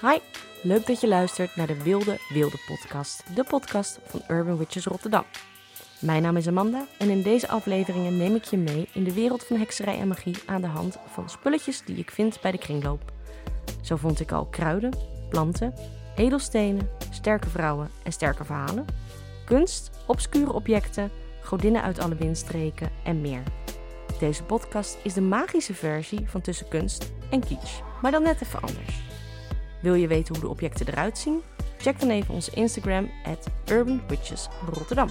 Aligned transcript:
Hi, 0.00 0.18
leuk 0.62 0.86
dat 0.86 1.00
je 1.00 1.08
luistert 1.08 1.56
naar 1.56 1.66
de 1.66 1.82
Wilde 1.82 2.18
Wilde 2.28 2.56
podcast, 2.66 3.34
de 3.34 3.44
podcast 3.44 3.98
van 4.06 4.22
Urban 4.28 4.58
Witches 4.58 4.84
Rotterdam. 4.84 5.24
Mijn 6.00 6.22
naam 6.22 6.36
is 6.36 6.46
Amanda 6.46 6.86
en 6.98 7.10
in 7.10 7.22
deze 7.22 7.48
afleveringen 7.48 8.16
neem 8.16 8.34
ik 8.34 8.44
je 8.44 8.56
mee 8.56 8.88
in 8.92 9.04
de 9.04 9.12
wereld 9.12 9.44
van 9.44 9.56
hekserij 9.56 9.98
en 9.98 10.08
magie 10.08 10.36
aan 10.46 10.60
de 10.60 10.66
hand 10.66 10.98
van 11.06 11.30
spulletjes 11.30 11.82
die 11.84 11.96
ik 11.96 12.10
vind 12.10 12.40
bij 12.40 12.50
de 12.50 12.58
kringloop. 12.58 13.12
Zo 13.82 13.96
vond 13.96 14.20
ik 14.20 14.32
al 14.32 14.46
kruiden, 14.46 14.92
planten, 15.28 15.74
edelstenen, 16.16 16.90
sterke 17.10 17.48
vrouwen 17.48 17.90
en 18.02 18.12
sterke 18.12 18.44
verhalen, 18.44 18.84
kunst, 19.44 19.90
obscure 20.06 20.52
objecten, 20.52 21.10
godinnen 21.42 21.82
uit 21.82 21.98
alle 21.98 22.16
windstreken 22.16 22.90
en 23.04 23.20
meer. 23.20 23.42
Deze 24.18 24.42
podcast 24.42 24.98
is 25.02 25.14
de 25.14 25.20
magische 25.20 25.74
versie 25.74 26.28
van 26.28 26.40
tussen 26.40 26.68
kunst 26.68 27.12
en 27.30 27.40
kitsch, 27.40 27.80
maar 28.02 28.10
dan 28.10 28.22
net 28.22 28.42
even 28.42 28.60
anders. 28.60 29.07
Wil 29.80 29.94
je 29.94 30.06
weten 30.06 30.34
hoe 30.34 30.44
de 30.44 30.50
objecten 30.50 30.88
eruit 30.88 31.18
zien? 31.18 31.42
Check 31.78 32.00
dan 32.00 32.10
even 32.10 32.34
onze 32.34 32.50
Instagram 32.50 33.10
at 33.24 33.46
Urban 33.66 34.02
Witches 34.08 34.48
Rotterdam. 34.74 35.08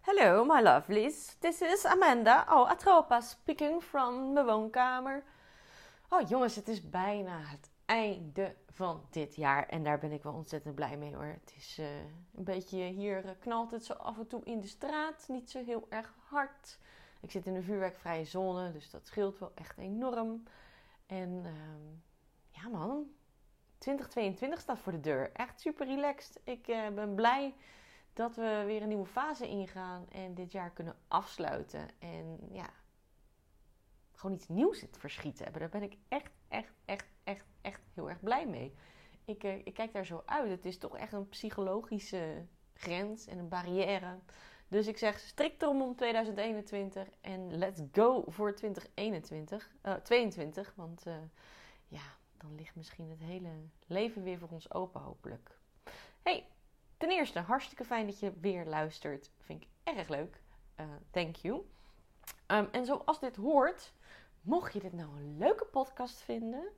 Hello, 0.00 0.44
my 0.44 0.62
lovelies. 0.62 1.36
This 1.40 1.60
is 1.60 1.84
Amanda, 1.84 2.46
oh, 2.50 2.70
Atropa, 2.70 3.20
speaking 3.20 3.82
from 3.82 4.32
mijn 4.32 4.46
woonkamer. 4.46 5.22
Oh 6.08 6.28
jongens, 6.28 6.54
het 6.54 6.68
is 6.68 6.90
bijna 6.90 7.38
het 7.38 7.70
einde 7.86 8.54
van 8.68 9.06
dit 9.10 9.34
jaar. 9.34 9.68
En 9.68 9.82
daar 9.82 9.98
ben 9.98 10.12
ik 10.12 10.22
wel 10.22 10.32
ontzettend 10.32 10.74
blij 10.74 10.96
mee 10.96 11.14
hoor. 11.14 11.24
Het 11.24 11.52
is 11.56 11.78
uh, 11.78 11.86
een 12.34 12.44
beetje, 12.44 12.78
hier 12.78 13.24
uh, 13.24 13.30
knalt 13.38 13.70
het 13.70 13.84
zo 13.84 13.92
af 13.92 14.18
en 14.18 14.26
toe 14.26 14.44
in 14.44 14.60
de 14.60 14.66
straat. 14.66 15.24
Niet 15.28 15.50
zo 15.50 15.64
heel 15.64 15.86
erg 15.88 16.14
hard. 16.28 16.78
Ik 17.20 17.30
zit 17.30 17.46
in 17.46 17.54
een 17.54 17.62
vuurwerkvrije 17.62 18.24
zone, 18.24 18.72
dus 18.72 18.90
dat 18.90 19.06
scheelt 19.06 19.38
wel 19.38 19.52
echt 19.54 19.78
enorm. 19.78 20.42
En 21.06 21.30
uh, 21.44 21.52
ja 22.50 22.68
man, 22.68 23.06
2022 23.78 24.60
staat 24.60 24.78
voor 24.78 24.92
de 24.92 25.00
deur. 25.00 25.32
Echt 25.32 25.60
super 25.60 25.86
relaxed. 25.86 26.40
Ik 26.44 26.68
uh, 26.68 26.88
ben 26.88 27.14
blij 27.14 27.54
dat 28.12 28.36
we 28.36 28.62
weer 28.66 28.82
een 28.82 28.88
nieuwe 28.88 29.06
fase 29.06 29.48
ingaan 29.48 30.06
en 30.08 30.34
dit 30.34 30.52
jaar 30.52 30.70
kunnen 30.70 30.96
afsluiten. 31.08 31.88
En 31.98 32.38
ja, 32.52 32.70
gewoon 34.12 34.36
iets 34.36 34.48
nieuws 34.48 34.80
in 34.80 34.86
het 34.86 34.98
verschiet 34.98 35.38
hebben. 35.38 35.60
Daar 35.60 35.70
ben 35.70 35.82
ik 35.82 35.96
echt, 36.08 36.30
echt, 36.48 36.72
echt 36.84 37.06
heel 37.96 38.08
erg 38.08 38.20
blij 38.20 38.46
mee. 38.46 38.74
Ik, 39.24 39.44
uh, 39.44 39.54
ik 39.54 39.74
kijk 39.74 39.92
daar 39.92 40.06
zo 40.06 40.22
uit. 40.26 40.50
Het 40.50 40.64
is 40.64 40.78
toch 40.78 40.96
echt 40.96 41.12
een 41.12 41.28
psychologische 41.28 42.46
grens 42.74 43.26
en 43.26 43.38
een 43.38 43.48
barrière. 43.48 44.18
Dus 44.68 44.86
ik 44.86 44.98
zeg 44.98 45.18
strikt 45.18 45.62
erom 45.62 45.82
om 45.82 45.96
2021 45.96 47.08
en 47.20 47.58
let's 47.58 47.80
go 47.92 48.24
voor 48.26 48.54
2021, 48.54 49.70
uh, 49.82 49.94
22. 49.94 50.72
Want 50.76 51.06
uh, 51.06 51.14
ja, 51.88 52.16
dan 52.36 52.54
ligt 52.54 52.74
misschien 52.74 53.10
het 53.10 53.20
hele 53.20 53.50
leven 53.86 54.22
weer 54.22 54.38
voor 54.38 54.48
ons 54.48 54.72
open 54.72 55.00
hopelijk. 55.00 55.58
Hey, 56.22 56.46
ten 56.96 57.10
eerste 57.10 57.40
hartstikke 57.40 57.84
fijn 57.84 58.06
dat 58.06 58.18
je 58.18 58.32
weer 58.40 58.64
luistert. 58.64 59.30
Vind 59.40 59.62
ik 59.62 59.68
erg 59.82 60.08
leuk. 60.08 60.44
Thank 61.10 61.36
you. 61.36 61.64
Um, 62.46 62.68
en 62.72 62.86
zoals 62.86 63.20
dit 63.20 63.36
hoort, 63.36 63.92
mocht 64.40 64.72
je 64.72 64.80
dit 64.80 64.92
nou 64.92 65.16
een 65.16 65.38
leuke 65.38 65.64
podcast 65.64 66.20
vinden, 66.20 66.68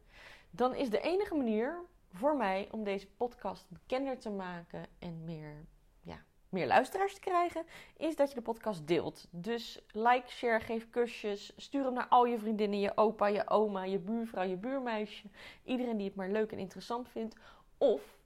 dan 0.50 0.75
is 0.75 0.91
de 0.91 1.00
enige 1.00 1.34
manier 1.34 1.78
voor 2.12 2.36
mij 2.36 2.69
om 2.70 2.84
deze 2.84 3.06
podcast 3.06 3.66
bekender 3.69 4.19
te 4.19 4.31
maken 4.31 4.86
en 4.98 5.25
meer, 5.25 5.66
ja, 6.00 6.22
meer 6.48 6.66
luisteraars 6.66 7.14
te 7.14 7.20
krijgen, 7.20 7.64
is 7.97 8.16
dat 8.16 8.28
je 8.28 8.34
de 8.34 8.42
podcast 8.42 8.86
deelt. 8.86 9.26
Dus 9.31 9.81
like, 9.92 10.31
share, 10.31 10.60
geef 10.60 10.91
kusjes, 10.91 11.53
stuur 11.56 11.84
hem 11.84 11.92
naar 11.92 12.09
al 12.09 12.26
je 12.26 12.38
vriendinnen, 12.38 12.81
je 12.81 12.97
opa, 12.97 13.26
je 13.26 13.48
oma, 13.48 13.84
je 13.84 13.98
buurvrouw, 13.98 14.44
je 14.44 14.56
buurmeisje, 14.56 15.28
iedereen 15.64 15.97
die 15.97 16.06
het 16.06 16.16
maar 16.16 16.31
leuk 16.31 16.53
en 16.53 16.59
interessant 16.59 17.09
vindt. 17.09 17.36
Of 17.78 18.19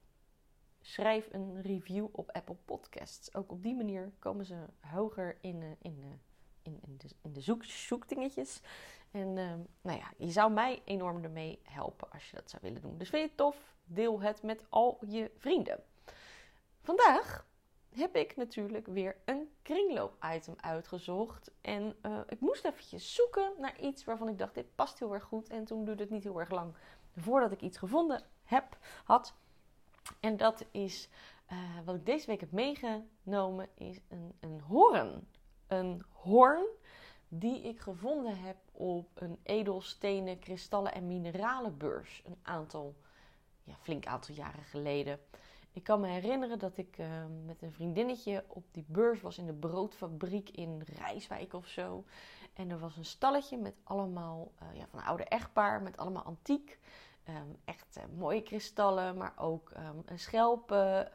schrijf 0.81 1.29
een 1.33 1.63
review 1.63 2.07
op 2.13 2.31
Apple 2.31 2.57
Podcasts. 2.65 3.35
Ook 3.35 3.51
op 3.51 3.63
die 3.63 3.75
manier 3.75 4.13
komen 4.19 4.45
ze 4.45 4.57
hoger 4.81 5.39
in, 5.41 5.77
in, 5.81 6.21
in, 6.63 6.79
in, 6.83 6.97
de, 6.97 7.09
in 7.23 7.33
de 7.33 7.41
zoek, 7.41 7.65
zoekdingetjes. 7.65 8.61
En 9.13 9.37
uh, 9.37 9.53
nou 9.81 9.99
ja, 9.99 10.13
je 10.17 10.31
zou 10.31 10.53
mij 10.53 10.83
enorm 10.85 11.25
ermee 11.25 11.61
helpen 11.63 12.11
als 12.11 12.31
je 12.31 12.37
dat 12.37 12.51
zou 12.51 12.63
willen 12.63 12.81
doen. 12.81 12.99
Dus 12.99 13.09
vind 13.09 13.23
je 13.23 13.29
het 13.29 13.37
tof? 13.37 13.75
Deel 13.85 14.21
het 14.21 14.43
met 14.43 14.65
al 14.69 14.99
je 15.07 15.31
vrienden. 15.37 15.83
Vandaag 16.81 17.47
heb 17.95 18.17
ik 18.17 18.37
natuurlijk 18.37 18.87
weer 18.87 19.17
een 19.25 19.49
kringloop-item 19.63 20.55
uitgezocht. 20.61 21.51
En 21.61 21.97
uh, 22.03 22.21
ik 22.29 22.41
moest 22.41 22.65
eventjes 22.65 23.15
zoeken 23.15 23.53
naar 23.59 23.81
iets 23.81 24.05
waarvan 24.05 24.29
ik 24.29 24.39
dacht, 24.39 24.55
dit 24.55 24.75
past 24.75 24.99
heel 24.99 25.15
erg 25.15 25.25
goed. 25.25 25.49
En 25.49 25.65
toen 25.65 25.85
duurde 25.85 26.03
het 26.03 26.13
niet 26.13 26.23
heel 26.23 26.41
erg 26.41 26.51
lang 26.51 26.75
voordat 27.17 27.53
ik 27.53 27.61
iets 27.61 27.79
gevonden 27.79 28.23
heb, 28.45 28.79
had. 29.05 29.35
En 30.21 30.37
dat 30.37 30.65
is, 30.71 31.09
uh, 31.53 31.59
wat 31.85 31.95
ik 31.95 32.07
deze 32.07 32.27
week 32.27 32.41
heb 32.41 32.53
meegenomen, 32.53 33.69
is 33.75 34.01
een, 34.09 34.37
een 34.41 34.61
hoorn. 34.61 35.29
Een 35.67 36.03
hoorn 36.13 36.67
die 37.35 37.63
ik 37.63 37.81
gevonden 37.81 38.39
heb 38.39 38.57
op 38.73 39.09
een 39.15 39.39
edelstenen, 39.43 40.39
kristallen 40.39 40.95
en 40.95 41.07
mineralenbeurs. 41.07 42.23
Een 42.27 42.39
aantal, 42.43 42.95
ja, 43.63 43.75
flink 43.81 44.07
aantal 44.07 44.35
jaren 44.35 44.65
geleden. 44.65 45.21
Ik 45.73 45.85
kan 45.85 46.01
me 46.01 46.07
herinneren 46.07 46.59
dat 46.59 46.77
ik 46.77 46.99
uh, 46.99 47.07
met 47.47 47.63
een 47.63 47.73
vriendinnetje 47.73 48.45
op 48.47 48.65
die 48.71 48.85
beurs 48.87 49.21
was 49.21 49.39
in 49.39 49.47
de 49.47 49.53
broodfabriek 49.53 50.51
in 50.51 50.83
Rijswijk 50.99 51.53
of 51.53 51.67
zo. 51.67 52.05
En 52.53 52.71
er 52.71 52.79
was 52.79 52.97
een 52.97 53.05
stalletje 53.05 53.57
met 53.57 53.75
allemaal, 53.85 54.53
uh, 54.63 54.79
ja, 54.79 54.87
van 54.87 54.99
een 54.99 55.05
oude 55.05 55.25
echtpaar, 55.25 55.83
met 55.83 55.97
allemaal 55.97 56.23
antiek. 56.23 56.79
Um, 57.29 57.57
echt 57.65 57.97
uh, 57.99 58.05
mooie 58.19 58.43
kristallen, 58.43 59.17
maar 59.17 59.33
ook 59.37 59.73
um, 59.77 60.19
schelpen, 60.19 61.11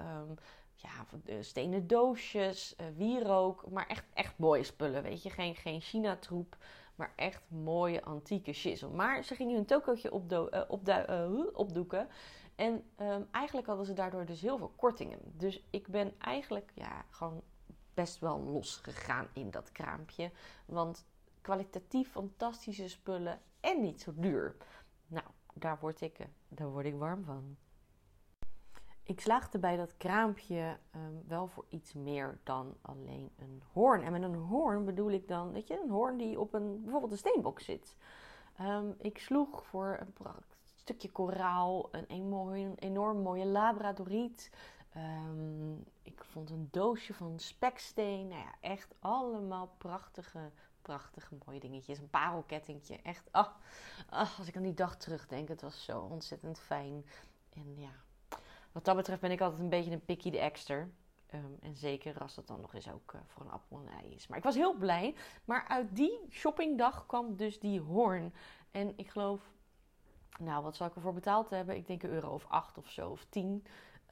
ja, 0.77 1.05
stenen 1.41 1.87
doosjes, 1.87 2.75
uh, 2.81 2.87
wierook. 2.95 3.69
Maar 3.69 3.87
echt, 3.87 4.05
echt 4.13 4.37
mooie 4.37 4.63
spullen, 4.63 5.03
weet 5.03 5.23
je. 5.23 5.29
Geen, 5.29 5.55
geen 5.55 5.81
China-troep, 5.81 6.57
maar 6.95 7.13
echt 7.15 7.41
mooie 7.47 8.03
antieke 8.03 8.53
shizzle. 8.53 8.89
Maar 8.89 9.23
ze 9.23 9.35
gingen 9.35 9.55
hun 9.55 9.65
tokootje 9.65 10.11
opdo- 10.11 10.49
uh, 11.09 11.45
opdoeken. 11.53 12.07
En 12.55 12.83
um, 12.99 13.27
eigenlijk 13.31 13.67
hadden 13.67 13.85
ze 13.85 13.93
daardoor 13.93 14.25
dus 14.25 14.41
heel 14.41 14.57
veel 14.57 14.73
kortingen. 14.75 15.19
Dus 15.23 15.63
ik 15.69 15.87
ben 15.87 16.13
eigenlijk 16.19 16.71
ja, 16.75 17.05
gewoon 17.09 17.41
best 17.93 18.19
wel 18.19 18.39
losgegaan 18.39 19.27
in 19.33 19.51
dat 19.51 19.71
kraampje. 19.71 20.31
Want 20.65 21.05
kwalitatief 21.41 22.11
fantastische 22.11 22.87
spullen 22.87 23.41
en 23.59 23.81
niet 23.81 24.01
zo 24.01 24.11
duur. 24.15 24.55
Nou, 25.07 25.25
daar 25.53 25.77
word 25.79 26.01
ik, 26.01 26.27
daar 26.47 26.69
word 26.69 26.85
ik 26.85 26.95
warm 26.95 27.23
van. 27.23 27.57
Ik 29.07 29.21
slaagde 29.21 29.59
bij 29.59 29.77
dat 29.77 29.97
kraampje 29.97 30.77
um, 30.95 31.23
wel 31.27 31.47
voor 31.47 31.65
iets 31.69 31.93
meer 31.93 32.39
dan 32.43 32.77
alleen 32.81 33.31
een 33.37 33.63
hoorn. 33.73 34.03
En 34.03 34.11
met 34.11 34.23
een 34.23 34.35
hoorn 34.35 34.85
bedoel 34.85 35.11
ik 35.11 35.27
dan, 35.27 35.51
weet 35.51 35.67
je, 35.67 35.81
een 35.83 35.89
hoorn 35.89 36.17
die 36.17 36.39
op 36.39 36.53
een, 36.53 36.81
bijvoorbeeld 36.81 37.11
een 37.11 37.17
steenbok 37.17 37.59
zit. 37.59 37.95
Um, 38.61 38.95
ik 38.97 39.17
sloeg 39.17 39.65
voor 39.65 39.97
een 39.99 40.33
stukje 40.75 41.11
koraal, 41.11 41.87
een, 41.91 42.05
enorm, 42.05 42.53
een 42.53 42.77
enorm 42.77 43.21
mooie 43.21 43.45
labradoriet. 43.45 44.51
Um, 44.97 45.83
ik 46.01 46.23
vond 46.23 46.49
een 46.49 46.67
doosje 46.71 47.13
van 47.13 47.39
speksteen. 47.39 48.27
Nou 48.27 48.41
ja, 48.41 48.53
echt 48.61 48.95
allemaal 48.99 49.69
prachtige, 49.77 50.51
prachtige 50.81 51.37
mooie 51.45 51.59
dingetjes. 51.59 51.99
Een 51.99 52.09
parelkettingje. 52.09 53.01
Echt, 53.01 53.27
ah, 53.31 53.47
ah, 54.09 54.39
als 54.39 54.47
ik 54.47 54.55
aan 54.55 54.63
die 54.63 54.73
dag 54.73 54.97
terugdenk, 54.97 55.47
het 55.47 55.61
was 55.61 55.83
zo 55.83 55.99
ontzettend 55.99 56.59
fijn. 56.59 57.05
En 57.53 57.79
ja, 57.79 57.91
wat 58.77 58.85
dat 58.85 58.95
betreft 58.95 59.21
ben 59.21 59.31
ik 59.31 59.41
altijd 59.41 59.61
een 59.61 59.69
beetje 59.69 59.91
een 59.91 60.05
picky 60.05 60.29
de 60.29 60.39
exter. 60.39 60.89
Um, 61.33 61.57
en 61.61 61.75
zeker 61.75 62.19
als 62.19 62.35
dat 62.35 62.47
dan 62.47 62.61
nog 62.61 62.73
eens 62.73 62.91
ook 62.91 63.13
uh, 63.13 63.21
voor 63.25 63.45
een 63.45 63.51
appel 63.51 63.79
en 63.79 63.93
ei 64.01 64.13
is. 64.13 64.27
Maar 64.27 64.37
ik 64.37 64.43
was 64.43 64.55
heel 64.55 64.73
blij. 64.73 65.15
Maar 65.45 65.67
uit 65.67 65.95
die 65.95 66.19
shoppingdag 66.29 67.05
kwam 67.05 67.35
dus 67.35 67.59
die 67.59 67.81
hoorn. 67.81 68.33
En 68.71 68.93
ik 68.97 69.09
geloof, 69.09 69.41
nou 70.39 70.63
wat 70.63 70.75
zal 70.75 70.87
ik 70.87 70.95
ervoor 70.95 71.13
betaald 71.13 71.49
hebben? 71.49 71.75
Ik 71.75 71.87
denk 71.87 72.03
een 72.03 72.09
euro 72.09 72.33
of 72.33 72.45
acht 72.47 72.77
of 72.77 72.89
zo, 72.89 73.09
of 73.09 73.25
tien. 73.29 73.65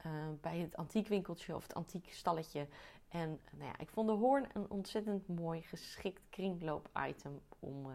Uh, 0.06 0.12
bij 0.40 0.58
het 0.58 0.76
antiekwinkeltje 0.76 1.54
of 1.54 1.62
het 1.62 1.74
antiek 1.74 2.12
stalletje. 2.12 2.68
En 3.08 3.40
nou 3.50 3.64
ja, 3.64 3.78
ik 3.78 3.90
vond 3.90 4.08
de 4.08 4.14
hoorn 4.14 4.46
een 4.52 4.70
ontzettend 4.70 5.28
mooi 5.28 5.62
geschikt 5.62 6.22
kringloop-item 6.30 7.40
om 7.58 7.86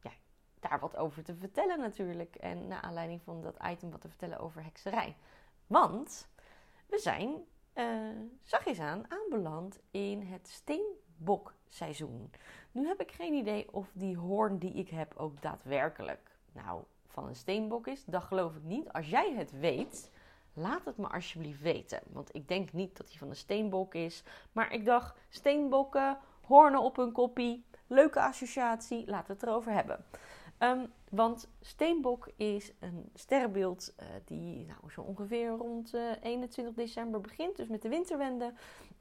ja, 0.00 0.12
daar 0.60 0.80
wat 0.80 0.96
over 0.96 1.22
te 1.22 1.36
vertellen 1.36 1.78
natuurlijk. 1.78 2.36
En 2.36 2.66
naar 2.66 2.80
aanleiding 2.80 3.22
van 3.22 3.42
dat 3.42 3.56
item 3.64 3.90
wat 3.90 4.00
te 4.00 4.08
vertellen 4.08 4.38
over 4.38 4.64
hekserij. 4.64 5.16
Want 5.66 6.28
we 6.86 6.98
zijn 6.98 7.44
uh, 7.74 7.84
zachtjes 8.42 8.78
aan 8.78 9.04
aanbeland 9.08 9.80
in 9.90 10.22
het 10.22 10.48
steenbokseizoen. 10.48 12.30
Nu 12.72 12.86
heb 12.86 13.00
ik 13.00 13.12
geen 13.12 13.34
idee 13.34 13.72
of 13.72 13.88
die 13.92 14.16
hoorn 14.16 14.58
die 14.58 14.72
ik 14.72 14.88
heb 14.88 15.14
ook 15.16 15.42
daadwerkelijk 15.42 16.38
nou 16.52 16.82
van 17.06 17.28
een 17.28 17.36
steenbok 17.36 17.86
is, 17.86 18.04
dat 18.04 18.22
geloof 18.22 18.56
ik 18.56 18.62
niet. 18.62 18.92
Als 18.92 19.08
jij 19.08 19.34
het 19.34 19.50
weet, 19.50 20.10
laat 20.52 20.84
het 20.84 20.96
me 20.96 21.08
alsjeblieft 21.08 21.60
weten. 21.60 22.00
Want 22.06 22.34
ik 22.34 22.48
denk 22.48 22.72
niet 22.72 22.96
dat 22.96 23.08
hij 23.08 23.18
van 23.18 23.28
een 23.28 23.36
steenbok 23.36 23.94
is. 23.94 24.22
Maar 24.52 24.72
ik 24.72 24.84
dacht, 24.84 25.18
steenbokken, 25.28 26.18
hoornen 26.46 26.80
op 26.80 26.96
hun 26.96 27.12
koppie, 27.12 27.64
leuke 27.86 28.20
associatie, 28.20 29.06
laten 29.06 29.26
we 29.26 29.32
het 29.32 29.42
erover 29.42 29.72
hebben. 29.72 30.04
Um, 30.58 30.92
want 31.10 31.48
Steenbok 31.60 32.30
is 32.36 32.72
een 32.78 33.10
sterrenbeeld 33.14 33.94
uh, 34.00 34.06
die 34.24 34.66
nou, 34.66 34.90
zo 34.90 35.00
ongeveer 35.00 35.48
rond 35.48 35.94
uh, 35.94 36.12
eh, 36.12 36.16
21 36.22 36.74
december 36.74 37.20
begint, 37.20 37.56
dus 37.56 37.68
met 37.68 37.82
de 37.82 37.88
winterwende. 37.88 38.52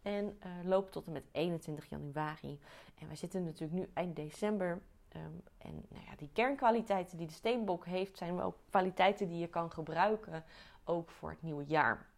En 0.01 0.25
uh, 0.25 0.69
loopt 0.69 0.91
tot 0.91 1.07
en 1.07 1.13
met 1.13 1.25
21 1.31 1.89
januari. 1.89 2.59
En 2.99 3.07
wij 3.07 3.15
zitten 3.15 3.43
natuurlijk 3.43 3.79
nu 3.79 3.89
eind 3.93 4.15
december. 4.15 4.81
Um, 5.15 5.41
en 5.57 5.85
nou 5.89 6.05
ja, 6.05 6.15
die 6.15 6.29
kernkwaliteiten 6.33 7.17
die 7.17 7.27
de 7.27 7.33
Steenbok 7.33 7.85
heeft, 7.85 8.17
zijn 8.17 8.35
wel 8.35 8.55
kwaliteiten 8.69 9.27
die 9.27 9.39
je 9.39 9.47
kan 9.47 9.71
gebruiken 9.71 10.43
ook 10.83 11.09
voor 11.09 11.29
het 11.29 11.41
nieuwe 11.41 11.65
jaar. 11.65 12.09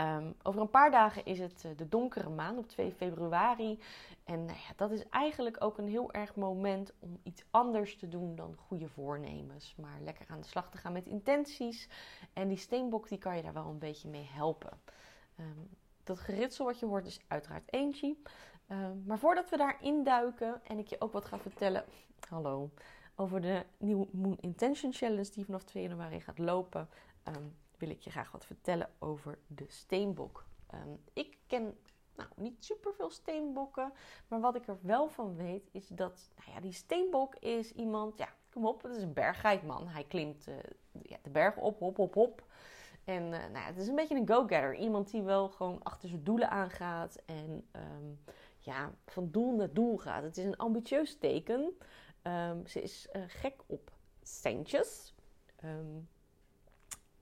Um, 0.00 0.34
over 0.42 0.60
een 0.60 0.70
paar 0.70 0.90
dagen 0.90 1.24
is 1.24 1.38
het 1.38 1.68
de 1.76 1.88
donkere 1.88 2.28
maan 2.28 2.58
op 2.58 2.68
2 2.68 2.92
februari. 2.92 3.78
En 4.24 4.44
nou 4.44 4.58
ja, 4.58 4.72
dat 4.76 4.90
is 4.90 5.08
eigenlijk 5.08 5.64
ook 5.64 5.78
een 5.78 5.88
heel 5.88 6.12
erg 6.12 6.34
moment 6.34 6.92
om 6.98 7.20
iets 7.22 7.44
anders 7.50 7.96
te 7.96 8.08
doen 8.08 8.36
dan 8.36 8.56
goede 8.56 8.88
voornemens. 8.88 9.74
Maar 9.76 10.00
lekker 10.00 10.26
aan 10.28 10.40
de 10.40 10.46
slag 10.46 10.70
te 10.70 10.76
gaan 10.76 10.92
met 10.92 11.06
intenties. 11.06 11.88
En 12.32 12.48
die 12.48 12.56
steenbok 12.56 13.08
die 13.08 13.18
kan 13.18 13.36
je 13.36 13.42
daar 13.42 13.52
wel 13.52 13.66
een 13.66 13.78
beetje 13.78 14.08
mee 14.08 14.28
helpen. 14.32 14.80
Um, 15.40 15.68
dat 16.04 16.18
geritsel 16.18 16.64
wat 16.64 16.78
je 16.78 16.86
hoort 16.86 17.06
is 17.06 17.20
uiteraard 17.28 17.72
eentje. 17.72 18.16
Um, 18.68 19.02
maar 19.06 19.18
voordat 19.18 19.50
we 19.50 19.56
daar 19.56 19.76
induiken 19.80 20.60
en 20.64 20.78
ik 20.78 20.86
je 20.86 21.00
ook 21.00 21.12
wat 21.12 21.24
ga 21.24 21.38
vertellen, 21.38 21.84
hallo, 22.28 22.70
over 23.14 23.40
de 23.40 23.64
nieuwe 23.78 24.06
Moon 24.10 24.38
Intention 24.40 24.92
Challenge 24.92 25.30
die 25.30 25.44
vanaf 25.44 25.64
2 25.64 25.82
januari 25.82 26.20
gaat 26.20 26.38
lopen, 26.38 26.88
wil 27.84 27.94
ik 27.94 28.02
je 28.02 28.10
graag 28.10 28.32
wat 28.32 28.46
vertellen 28.46 28.90
over 28.98 29.38
de 29.46 29.64
steenbok. 29.68 30.44
ik 31.12 31.38
ken 31.46 31.76
nou, 32.16 32.28
niet 32.36 32.64
super 32.64 32.94
veel 32.94 33.10
steenbokken. 33.10 33.92
Maar 34.28 34.40
wat 34.40 34.56
ik 34.56 34.68
er 34.68 34.78
wel 34.80 35.08
van 35.08 35.36
weet, 35.36 35.68
is 35.72 35.88
dat 35.88 36.30
nou 36.36 36.50
ja, 36.50 36.60
die 36.60 36.72
steenbok 36.72 37.36
is 37.36 37.72
iemand, 37.72 38.18
ja, 38.18 38.28
kom 38.50 38.66
op, 38.66 38.82
het 38.82 38.96
is 38.96 39.02
een 39.02 39.12
berggeitman. 39.12 39.88
Hij 39.88 40.04
klimt 40.04 40.48
uh, 40.48 40.54
ja, 41.02 41.16
de 41.22 41.30
berg 41.30 41.56
op, 41.56 41.78
hop, 41.78 41.96
hop, 41.96 42.14
hop. 42.14 42.44
En 43.04 43.22
uh, 43.22 43.30
nou 43.30 43.52
ja, 43.52 43.64
het 43.64 43.76
is 43.76 43.88
een 43.88 43.94
beetje 43.94 44.16
een 44.16 44.28
go-getter. 44.28 44.74
Iemand 44.74 45.10
die 45.10 45.22
wel 45.22 45.48
gewoon 45.48 45.82
achter 45.82 46.08
zijn 46.08 46.24
doelen 46.24 46.50
aangaat 46.50 47.22
en 47.26 47.68
um, 47.72 48.20
ja, 48.58 48.92
van 49.06 49.30
doel 49.30 49.56
naar 49.56 49.72
doel 49.72 49.96
gaat. 49.96 50.22
Het 50.22 50.36
is 50.36 50.44
een 50.44 50.56
ambitieus 50.56 51.18
teken. 51.18 51.78
Um, 52.22 52.66
ze 52.66 52.82
is 52.82 53.08
uh, 53.12 53.22
gek 53.26 53.62
op 53.66 53.92
centjes. 54.22 55.14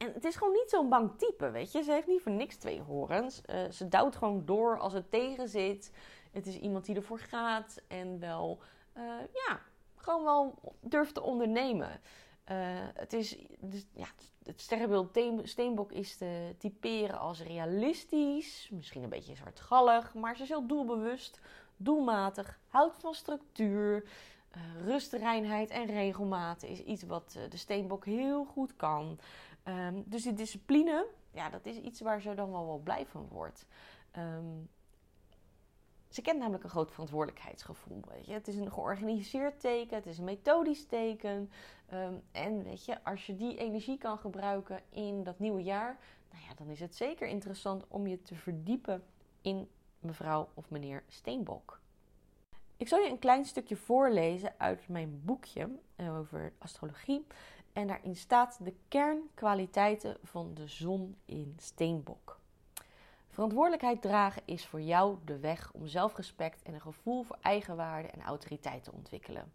En 0.03 0.13
het 0.13 0.25
is 0.25 0.37
gewoon 0.37 0.53
niet 0.53 0.71
zo'n 0.71 0.89
bang 0.89 1.19
type, 1.19 1.51
weet 1.51 1.73
je. 1.73 1.83
Ze 1.83 1.93
heeft 1.93 2.07
niet 2.07 2.23
voor 2.23 2.33
niks 2.33 2.57
twee 2.57 2.81
horens. 2.81 3.43
Uh, 3.47 3.71
ze 3.71 3.89
duwt 3.89 4.17
gewoon 4.17 4.45
door 4.45 4.79
als 4.79 4.93
het 4.93 5.11
tegen 5.11 5.49
zit. 5.49 5.93
Het 6.31 6.47
is 6.47 6.59
iemand 6.59 6.85
die 6.85 6.97
ervoor 6.97 7.19
gaat 7.19 7.81
en 7.89 8.19
wel, 8.19 8.59
uh, 8.97 9.03
ja, 9.33 9.61
gewoon 9.97 10.25
wel 10.25 10.59
durft 10.81 11.15
te 11.15 11.23
ondernemen. 11.23 12.01
Uh, 12.51 12.57
het 12.95 13.13
is, 13.13 13.39
dus, 13.61 13.87
ja, 13.93 14.07
het 14.43 14.61
sterrenbeeld 14.61 15.19
Steenbok 15.43 15.93
is 15.93 16.17
te 16.17 16.55
typeren 16.59 17.19
als 17.19 17.43
realistisch, 17.43 18.69
misschien 18.73 19.03
een 19.03 19.09
beetje 19.09 19.37
zwartgallig, 19.37 20.15
maar 20.15 20.37
ze 20.37 20.43
is 20.43 20.49
heel 20.49 20.67
doelbewust, 20.67 21.41
doelmatig, 21.77 22.59
houdt 22.69 22.99
van 22.99 23.15
structuur. 23.15 24.05
Uh, 24.57 24.87
rust, 24.87 25.13
reinheid 25.13 25.71
en 25.71 25.87
regelmaat 25.87 26.63
is 26.63 26.83
iets 26.83 27.03
wat 27.03 27.39
de 27.49 27.57
Steenbok 27.57 28.05
heel 28.05 28.45
goed 28.45 28.77
kan. 28.77 29.19
Um, 29.65 30.03
dus 30.07 30.23
die 30.23 30.33
discipline, 30.33 31.07
ja, 31.31 31.51
dat 31.51 31.67
is 31.67 31.77
iets 31.77 32.01
waar 32.01 32.21
ze 32.21 32.35
dan 32.35 32.51
wel, 32.51 32.81
blij 32.85 33.07
van 33.07 33.29
wordt. 33.31 33.67
Um, 34.19 34.69
ze 36.09 36.23
kent 36.23 36.39
namelijk 36.39 36.65
een 36.65 36.71
groot 36.71 36.91
verantwoordelijkheidsgevoel. 36.91 38.03
Weet 38.09 38.27
je. 38.27 38.33
Het 38.33 38.49
is 38.49 38.57
een 38.57 38.73
georganiseerd 38.73 39.61
teken, 39.61 39.97
het 39.97 40.07
is 40.07 40.19
een 40.19 40.25
methodisch 40.25 40.87
teken. 40.87 41.51
Um, 41.93 42.23
en 42.33 42.63
weet 42.63 42.85
je, 42.85 43.05
als 43.05 43.27
je 43.27 43.35
die 43.35 43.57
energie 43.57 43.99
kan 43.99 44.19
gebruiken 44.19 44.81
in 44.89 45.25
dat 45.25 45.39
nieuwe 45.39 45.63
jaar, 45.63 45.99
nou 46.31 46.45
ja, 46.49 46.55
dan 46.55 46.69
is 46.69 46.81
het 46.81 46.95
zeker 46.95 47.29
interessant 47.29 47.85
om 47.89 48.07
je 48.07 48.23
te 48.23 48.35
verdiepen 48.35 49.05
in 49.41 49.69
mevrouw 49.99 50.49
of 50.55 50.71
meneer 50.71 51.03
Steenbok. 51.09 51.81
Ik 52.77 52.89
zal 52.89 52.99
je 52.99 53.11
een 53.11 53.19
klein 53.19 53.45
stukje 53.45 53.77
voorlezen 53.77 54.55
uit 54.57 54.89
mijn 54.89 55.21
boekje 55.25 55.69
eh, 55.97 56.19
over 56.19 56.53
astrologie. 56.59 57.27
En 57.73 57.87
daarin 57.87 58.17
staat 58.17 58.59
de 58.65 58.75
kernkwaliteiten 58.89 60.17
van 60.23 60.55
de 60.55 60.67
zon 60.67 61.17
in 61.25 61.55
steenbok. 61.59 62.41
Verantwoordelijkheid 63.29 64.03
dragen 64.03 64.43
is 64.45 64.67
voor 64.67 64.81
jou 64.81 65.19
de 65.25 65.39
weg 65.39 65.73
om 65.73 65.87
zelfrespect 65.87 66.63
en 66.63 66.75
een 66.75 66.81
gevoel 66.81 67.23
voor 67.23 67.39
eigenwaarde 67.41 68.09
en 68.09 68.23
autoriteit 68.23 68.85
te 68.85 68.93
ontwikkelen. 68.93 69.53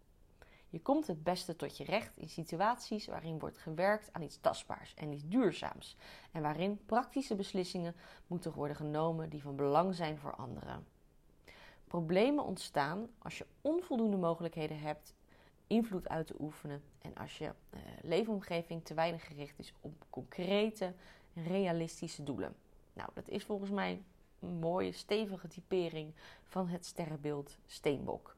Je 0.69 0.81
komt 0.81 1.07
het 1.07 1.23
beste 1.23 1.55
tot 1.55 1.77
je 1.77 1.83
recht 1.83 2.17
in 2.17 2.29
situaties 2.29 3.07
waarin 3.07 3.39
wordt 3.39 3.57
gewerkt 3.57 4.13
aan 4.13 4.21
iets 4.21 4.39
tastbaars 4.41 4.93
en 4.93 5.11
iets 5.11 5.27
duurzaams 5.27 5.97
en 6.31 6.41
waarin 6.41 6.85
praktische 6.85 7.35
beslissingen 7.35 7.95
moeten 8.27 8.53
worden 8.53 8.75
genomen 8.75 9.29
die 9.29 9.41
van 9.41 9.55
belang 9.55 9.95
zijn 9.95 10.17
voor 10.17 10.35
anderen. 10.35 10.87
Problemen 11.87 12.43
ontstaan 12.43 13.09
als 13.17 13.37
je 13.37 13.45
onvoldoende 13.61 14.17
mogelijkheden 14.17 14.79
hebt 14.79 15.15
invloed 15.67 16.09
uit 16.09 16.27
te 16.27 16.35
oefenen. 16.39 16.81
En 17.01 17.15
als 17.15 17.37
je 17.37 17.45
uh, 17.45 17.79
leefomgeving 18.01 18.85
te 18.85 18.93
weinig 18.93 19.27
gericht 19.27 19.59
is 19.59 19.73
op 19.81 20.05
concrete, 20.09 20.93
realistische 21.33 22.23
doelen. 22.23 22.55
Nou, 22.93 23.09
dat 23.13 23.29
is 23.29 23.43
volgens 23.43 23.69
mij 23.69 24.01
een 24.39 24.59
mooie, 24.59 24.91
stevige 24.91 25.47
typering 25.47 26.13
van 26.43 26.67
het 26.67 26.85
sterrenbeeld 26.85 27.57
Steenbok. 27.65 28.35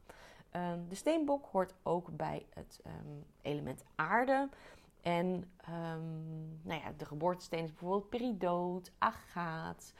Um, 0.56 0.86
de 0.90 0.96
Steenbok 0.96 1.46
hoort 1.52 1.74
ook 1.84 2.18
bij 2.18 2.46
het 2.50 2.80
um, 2.86 3.26
element 3.42 3.84
aarde. 3.96 4.50
En 5.02 5.26
um, 5.70 6.60
nou 6.62 6.82
ja, 6.82 6.94
de 6.98 7.06
geboortesteen 7.06 7.64
is 7.64 7.70
bijvoorbeeld 7.70 8.10
peridoot, 8.10 8.92
agaat. 8.98 9.94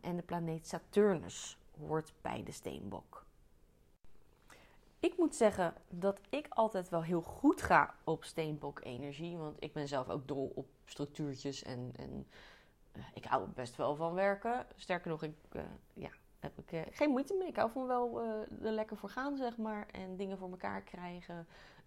en 0.00 0.16
de 0.16 0.22
planeet 0.22 0.66
Saturnus 0.66 1.58
hoort 1.78 2.12
bij 2.20 2.42
de 2.42 2.52
Steenbok. 2.52 3.11
Ik 5.02 5.16
moet 5.16 5.34
zeggen 5.34 5.74
dat 5.88 6.20
ik 6.28 6.46
altijd 6.48 6.88
wel 6.88 7.02
heel 7.02 7.22
goed 7.22 7.62
ga 7.62 7.94
op 8.04 8.24
steenbok-energie. 8.24 9.36
Want 9.36 9.62
ik 9.62 9.72
ben 9.72 9.88
zelf 9.88 10.08
ook 10.08 10.28
dol 10.28 10.52
op 10.54 10.66
structuurtjes 10.84 11.62
en, 11.62 11.92
en 11.96 12.26
uh, 12.92 13.02
ik 13.14 13.24
hou 13.24 13.42
er 13.42 13.50
best 13.50 13.76
wel 13.76 13.96
van 13.96 14.14
werken. 14.14 14.66
Sterker 14.76 15.10
nog, 15.10 15.22
ik 15.22 15.34
uh, 15.52 15.62
ja, 15.92 16.10
heb 16.38 16.58
ik 16.58 16.72
uh, 16.72 16.80
geen 16.90 17.10
moeite 17.10 17.34
mee. 17.34 17.48
Ik 17.48 17.56
hou 17.56 17.70
van 17.70 17.86
wel 17.86 18.20
er 18.62 18.70
lekker 18.70 18.96
voor 18.96 19.08
gaan, 19.08 19.36
zeg 19.36 19.56
maar. 19.56 19.86
En 19.86 20.16
dingen 20.16 20.38
voor 20.38 20.50
elkaar 20.50 20.82
krijgen. 20.82 21.46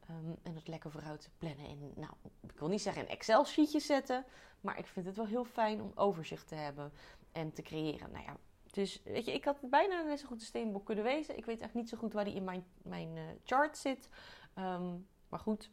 Um, 0.10 0.36
en 0.44 0.56
het 0.56 0.68
lekker 0.68 0.92
vooruit 0.92 1.30
plannen. 1.38 1.68
En 1.68 1.92
nou, 1.96 2.14
ik 2.40 2.60
wil 2.60 2.68
niet 2.68 2.82
zeggen 2.82 3.02
een 3.02 3.10
Excel-sheetje 3.10 3.80
zetten. 3.80 4.26
Maar 4.62 4.78
ik 4.78 4.88
vind 4.88 5.06
het 5.06 5.16
wel 5.16 5.28
heel 5.28 5.46
fijn 5.46 5.82
om 5.82 5.92
overzicht 5.96 6.48
te 6.48 6.56
hebben 6.56 6.92
en 7.32 7.54
te 7.54 7.62
creëren. 7.62 8.12
Nou 8.12 8.26
ja, 8.26 8.38
dus 8.76 9.02
weet 9.04 9.26
je, 9.26 9.34
ik 9.34 9.46
had 9.46 9.58
bijna 9.62 10.02
net 10.02 10.20
zo 10.20 10.28
goed 10.28 10.40
de 10.40 10.46
steenbok 10.46 10.86
kunnen 10.86 11.04
wezen. 11.04 11.38
Ik 11.38 11.46
weet 11.46 11.62
echt 11.62 11.74
niet 11.74 11.90
zo 11.90 11.98
goed 11.98 12.14
waar 12.14 12.24
die 12.24 12.34
in 12.36 12.44
mijn, 12.44 12.66
mijn 12.84 13.16
uh, 13.16 13.24
chart 13.44 13.78
zit. 13.78 14.10
Um, 14.58 15.08
maar 15.30 15.40
goed. 15.40 15.70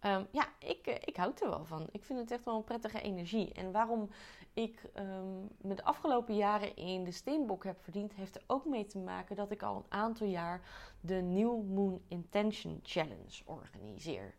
Um, 0.00 0.26
ja, 0.30 0.48
ik, 0.58 0.86
uh, 0.86 0.94
ik 0.94 1.16
houd 1.16 1.40
er 1.40 1.48
wel 1.48 1.64
van. 1.64 1.88
Ik 1.90 2.04
vind 2.04 2.18
het 2.18 2.30
echt 2.30 2.44
wel 2.44 2.56
een 2.56 2.64
prettige 2.64 3.00
energie. 3.00 3.52
En 3.52 3.72
waarom 3.72 4.10
ik 4.52 4.90
um, 4.96 5.48
me 5.60 5.74
de 5.74 5.84
afgelopen 5.84 6.34
jaren 6.34 6.76
in 6.76 7.04
de 7.04 7.10
steenbok 7.10 7.64
heb 7.64 7.82
verdiend, 7.82 8.14
heeft 8.14 8.36
er 8.36 8.44
ook 8.46 8.64
mee 8.64 8.86
te 8.86 8.98
maken 8.98 9.36
dat 9.36 9.50
ik 9.50 9.62
al 9.62 9.76
een 9.76 9.98
aantal 9.98 10.26
jaar 10.26 10.60
de 11.00 11.14
New 11.14 11.62
Moon 11.62 12.02
Intention 12.08 12.80
Challenge 12.82 13.42
organiseer. 13.44 14.34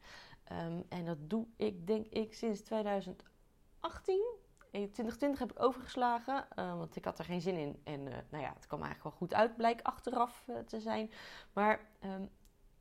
en 0.89 1.05
dat 1.05 1.17
doe 1.29 1.45
ik, 1.55 1.87
denk 1.87 2.07
ik, 2.07 2.33
sinds 2.33 2.61
2018. 2.61 4.36
2020 4.69 5.39
heb 5.39 5.51
ik 5.51 5.63
overgeslagen, 5.63 6.47
uh, 6.59 6.77
want 6.77 6.95
ik 6.95 7.05
had 7.05 7.19
er 7.19 7.25
geen 7.25 7.41
zin 7.41 7.57
in. 7.57 7.81
En 7.83 7.99
uh, 7.99 8.13
nou 8.29 8.43
ja, 8.43 8.53
het 8.53 8.67
kwam 8.67 8.81
eigenlijk 8.81 9.03
wel 9.03 9.27
goed 9.27 9.33
uit, 9.33 9.55
blijkt 9.55 9.83
achteraf 9.83 10.43
uh, 10.47 10.57
te 10.57 10.79
zijn. 10.79 11.11
Maar 11.53 11.79
um, 12.03 12.29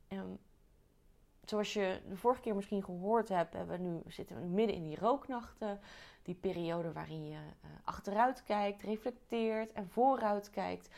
um, 0.07 0.39
zoals 1.43 1.73
je 1.73 2.01
de 2.09 2.17
vorige 2.17 2.41
keer 2.41 2.55
misschien 2.55 2.83
gehoord 2.83 3.29
hebt, 3.29 3.65
we 3.67 3.77
nu, 3.77 4.01
zitten 4.07 4.41
we 4.41 4.47
midden 4.47 4.75
in 4.75 4.83
die 4.83 4.99
rooknachten. 4.99 5.79
Die 6.23 6.35
periode 6.35 6.93
waarin 6.93 7.27
je 7.27 7.39
achteruit 7.83 8.43
kijkt, 8.43 8.81
reflecteert 8.81 9.73
en 9.73 9.89
vooruit 9.89 10.49
kijkt. 10.49 10.89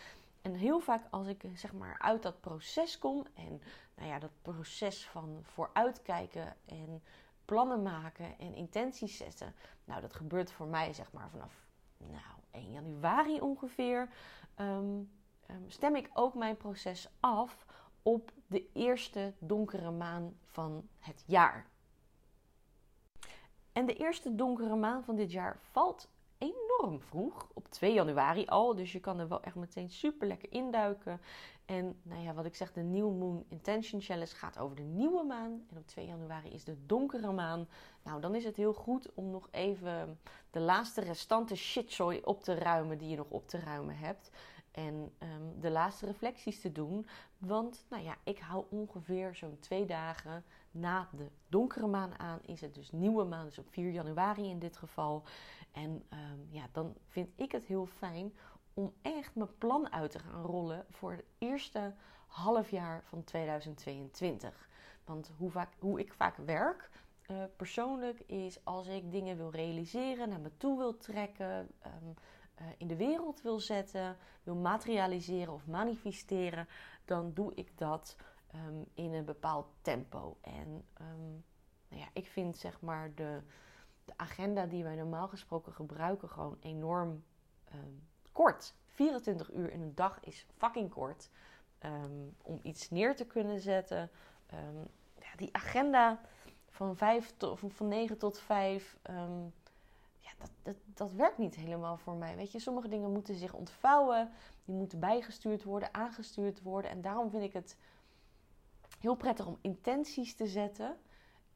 En 0.41 0.53
heel 0.53 0.79
vaak 0.79 1.07
als 1.09 1.27
ik 1.27 1.43
zeg 1.53 1.73
maar 1.73 1.99
uit 1.99 2.23
dat 2.23 2.41
proces 2.41 2.99
kom 2.99 3.25
en 3.33 3.61
nou 3.95 4.09
ja, 4.09 4.19
dat 4.19 4.31
proces 4.41 5.05
van 5.05 5.39
vooruitkijken 5.43 6.55
en 6.65 7.01
plannen 7.49 7.81
maken 7.81 8.39
en 8.39 8.53
intenties 8.55 9.17
zetten. 9.17 9.55
Nou, 9.83 10.01
dat 10.01 10.13
gebeurt 10.13 10.51
voor 10.51 10.67
mij 10.67 10.93
zeg 10.93 11.11
maar 11.11 11.29
vanaf 11.29 11.67
nou, 11.97 12.39
1 12.51 12.71
januari 12.71 13.41
ongeveer. 13.41 14.09
Um, 14.55 15.11
um, 15.51 15.65
stem 15.67 15.95
ik 15.95 16.09
ook 16.13 16.33
mijn 16.33 16.57
proces 16.57 17.09
af 17.19 17.65
op 18.01 18.31
de 18.47 18.69
eerste 18.73 19.33
donkere 19.39 19.91
maan 19.91 20.37
van 20.43 20.87
het 20.99 21.23
jaar. 21.27 21.65
En 23.71 23.85
de 23.85 23.95
eerste 23.95 24.35
donkere 24.35 24.75
maan 24.75 25.03
van 25.03 25.15
dit 25.15 25.31
jaar 25.31 25.57
valt 25.59 26.09
enorm 26.39 27.01
vroeg, 27.01 27.47
op 27.53 27.69
2 27.69 27.93
januari 27.93 28.45
al. 28.45 28.75
Dus 28.75 28.91
je 28.91 28.99
kan 28.99 29.19
er 29.19 29.27
wel 29.27 29.41
echt 29.41 29.55
meteen 29.55 29.89
super 29.89 30.27
lekker 30.27 30.51
induiken. 30.51 31.21
En 31.65 31.99
nou 32.01 32.23
ja, 32.23 32.33
wat 32.33 32.45
ik 32.45 32.55
zeg, 32.55 32.73
de 32.73 32.81
New 32.81 33.17
Moon 33.17 33.45
Intention 33.47 34.01
Challenge 34.01 34.35
gaat 34.35 34.57
over 34.57 34.75
de 34.75 34.81
nieuwe 34.83 35.23
maan. 35.23 35.65
En 35.69 35.77
op 35.77 35.87
2 35.87 36.05
januari 36.05 36.49
is 36.49 36.63
de 36.63 36.85
donkere 36.85 37.31
maan. 37.31 37.67
Nou, 38.03 38.21
dan 38.21 38.35
is 38.35 38.43
het 38.43 38.55
heel 38.55 38.73
goed 38.73 39.13
om 39.13 39.29
nog 39.29 39.47
even 39.51 40.19
de 40.51 40.59
laatste 40.59 41.01
restante 41.01 41.55
shitzooi 41.55 42.21
op 42.23 42.43
te 42.43 42.53
ruimen 42.53 42.97
die 42.97 43.09
je 43.09 43.15
nog 43.15 43.29
op 43.29 43.47
te 43.47 43.59
ruimen 43.59 43.97
hebt. 43.97 44.31
En 44.71 45.11
um, 45.19 45.59
de 45.59 45.69
laatste 45.69 46.05
reflecties 46.05 46.61
te 46.61 46.71
doen. 46.71 47.07
Want 47.37 47.85
nou 47.89 48.03
ja, 48.03 48.15
ik 48.23 48.39
hou 48.39 48.65
ongeveer 48.69 49.35
zo'n 49.35 49.57
twee 49.59 49.85
dagen 49.85 50.43
na 50.71 51.09
de 51.11 51.27
donkere 51.47 51.87
maan 51.87 52.19
aan. 52.19 52.39
Is 52.45 52.61
het 52.61 52.73
dus 52.73 52.91
nieuwe 52.91 53.23
maan, 53.23 53.45
dus 53.45 53.59
op 53.59 53.67
4 53.69 53.91
januari 53.91 54.49
in 54.49 54.59
dit 54.59 54.77
geval. 54.77 55.23
En 55.79 56.03
um, 56.13 56.47
ja, 56.49 56.67
dan 56.71 56.95
vind 57.07 57.29
ik 57.35 57.51
het 57.51 57.65
heel 57.65 57.85
fijn 57.85 58.33
om 58.73 58.93
echt 59.01 59.35
mijn 59.35 59.57
plan 59.57 59.91
uit 59.91 60.11
te 60.11 60.19
gaan 60.19 60.43
rollen 60.43 60.85
voor 60.89 61.11
het 61.11 61.25
eerste 61.37 61.93
halfjaar 62.27 63.03
van 63.03 63.23
2022. 63.23 64.69
Want 65.03 65.31
hoe, 65.37 65.51
vaak, 65.51 65.73
hoe 65.79 65.99
ik 65.99 66.13
vaak 66.13 66.37
werk, 66.37 66.89
uh, 67.27 67.43
persoonlijk, 67.55 68.19
is 68.19 68.65
als 68.65 68.87
ik 68.87 69.11
dingen 69.11 69.37
wil 69.37 69.51
realiseren, 69.51 70.29
naar 70.29 70.39
me 70.39 70.57
toe 70.57 70.77
wil 70.77 70.97
trekken, 70.97 71.69
um, 71.85 72.13
uh, 72.61 72.65
in 72.77 72.87
de 72.87 72.95
wereld 72.95 73.41
wil 73.41 73.59
zetten, 73.59 74.17
wil 74.43 74.55
materialiseren 74.55 75.53
of 75.53 75.67
manifesteren, 75.67 76.67
dan 77.05 77.33
doe 77.33 77.51
ik 77.55 77.77
dat 77.77 78.15
um, 78.55 78.85
in 78.93 79.13
een 79.13 79.25
bepaald 79.25 79.67
tempo. 79.81 80.37
En 80.41 80.85
nou 81.87 82.01
ja, 82.01 82.07
ik 82.13 82.27
vind 82.27 82.57
zeg 82.57 82.81
maar 82.81 83.13
de, 83.15 83.41
de 84.09 84.17
agenda 84.17 84.65
die 84.65 84.83
wij 84.83 84.95
normaal 84.95 85.27
gesproken 85.27 85.73
gebruiken 85.73 86.29
gewoon 86.29 86.57
enorm 86.59 87.23
kort. 88.31 88.73
24 88.87 89.51
uur 89.53 89.71
in 89.71 89.81
een 89.81 89.95
dag 89.95 90.19
is 90.23 90.45
fucking 90.57 90.89
kort. 90.89 91.29
Um, 91.85 92.35
om 92.41 92.59
iets 92.61 92.89
neer 92.89 93.15
te 93.15 93.25
kunnen 93.25 93.59
zetten. 93.59 94.09
Um, 94.53 94.87
ja, 95.19 95.35
die 95.35 95.49
agenda 95.55 96.21
van, 96.69 96.95
5 96.95 97.33
tot, 97.37 97.59
van 97.67 97.87
9 97.87 98.17
tot 98.17 98.39
5. 98.39 98.97
Um, 99.09 99.15
ehm, 99.15 99.43
ja, 100.17 100.29
dat, 100.37 100.51
dat, 100.63 100.75
dat 100.85 101.11
werkt 101.11 101.37
niet 101.37 101.55
helemaal 101.55 101.97
voor 101.97 102.15
mij. 102.15 102.35
Weet 102.35 102.51
je, 102.51 102.59
sommige 102.59 102.87
dingen 102.87 103.11
moeten 103.11 103.35
zich 103.35 103.53
ontvouwen. 103.53 104.31
Die 104.65 104.75
moeten 104.75 104.99
bijgestuurd 104.99 105.63
worden, 105.63 105.93
aangestuurd 105.93 106.61
worden. 106.61 106.91
En 106.91 107.01
daarom 107.01 107.29
vind 107.29 107.43
ik 107.43 107.53
het 107.53 107.77
heel 108.99 109.15
prettig 109.15 109.45
om 109.45 109.57
intenties 109.61 110.35
te 110.35 110.47
zetten. 110.47 110.97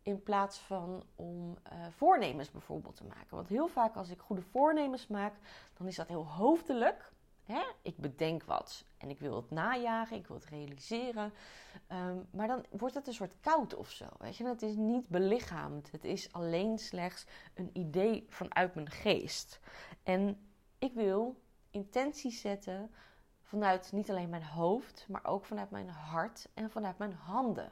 In 0.03 0.23
plaats 0.23 0.57
van 0.57 1.03
om 1.15 1.49
uh, 1.49 1.85
voornemens 1.89 2.51
bijvoorbeeld 2.51 2.95
te 2.95 3.03
maken. 3.03 3.35
Want 3.35 3.47
heel 3.47 3.67
vaak 3.67 3.95
als 3.95 4.09
ik 4.09 4.19
goede 4.19 4.41
voornemens 4.41 5.07
maak, 5.07 5.33
dan 5.73 5.87
is 5.87 5.95
dat 5.95 6.07
heel 6.07 6.27
hoofdelijk. 6.27 7.11
Hè? 7.43 7.61
Ik 7.81 7.97
bedenk 7.97 8.43
wat 8.43 8.85
en 8.97 9.09
ik 9.09 9.19
wil 9.19 9.35
het 9.35 9.51
najagen, 9.51 10.17
ik 10.17 10.27
wil 10.27 10.35
het 10.35 10.45
realiseren. 10.45 11.33
Um, 11.91 12.27
maar 12.31 12.47
dan 12.47 12.65
wordt 12.69 12.95
het 12.95 13.07
een 13.07 13.13
soort 13.13 13.39
koud 13.39 13.75
of 13.75 13.89
zo. 13.89 14.05
Weet 14.17 14.37
je? 14.37 14.45
Het 14.45 14.61
is 14.61 14.75
niet 14.75 15.07
belichaamd. 15.07 15.91
Het 15.91 16.03
is 16.03 16.33
alleen 16.33 16.77
slechts 16.77 17.25
een 17.53 17.69
idee 17.73 18.25
vanuit 18.29 18.75
mijn 18.75 18.89
geest. 18.89 19.59
En 20.03 20.47
ik 20.79 20.93
wil 20.93 21.41
intenties 21.69 22.41
zetten 22.41 22.91
vanuit 23.41 23.91
niet 23.91 24.09
alleen 24.09 24.29
mijn 24.29 24.45
hoofd, 24.45 25.05
maar 25.07 25.25
ook 25.25 25.45
vanuit 25.45 25.71
mijn 25.71 25.89
hart 25.89 26.49
en 26.53 26.69
vanuit 26.69 26.97
mijn 26.97 27.13
handen. 27.13 27.71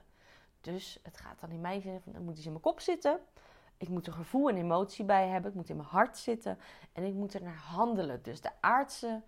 Dus 0.62 1.00
het 1.04 1.18
gaat 1.18 1.40
dan 1.40 1.52
in 1.52 1.62
mijn 1.62 1.82
zin 1.82 2.02
dan 2.06 2.24
moet 2.24 2.38
iets 2.38 2.46
in 2.46 2.52
mijn 2.52 2.64
kop 2.64 2.80
zitten. 2.80 3.20
Ik 3.78 3.90
moet 3.90 4.08
er 4.08 4.14
gevoel 4.14 4.50
en 4.50 4.58
emotie 4.58 5.06
bij 5.06 5.28
hebben. 5.28 5.44
Het 5.44 5.56
moet 5.56 5.70
in 5.70 5.76
mijn 5.76 5.88
hart 5.88 6.18
zitten. 6.18 6.58
En 6.92 7.04
ik 7.04 7.14
moet 7.14 7.34
er 7.34 7.44
naar 7.44 7.58
handelen. 7.58 8.24
Dus 8.24 8.42
de 8.42 8.52
aardse 8.60 9.22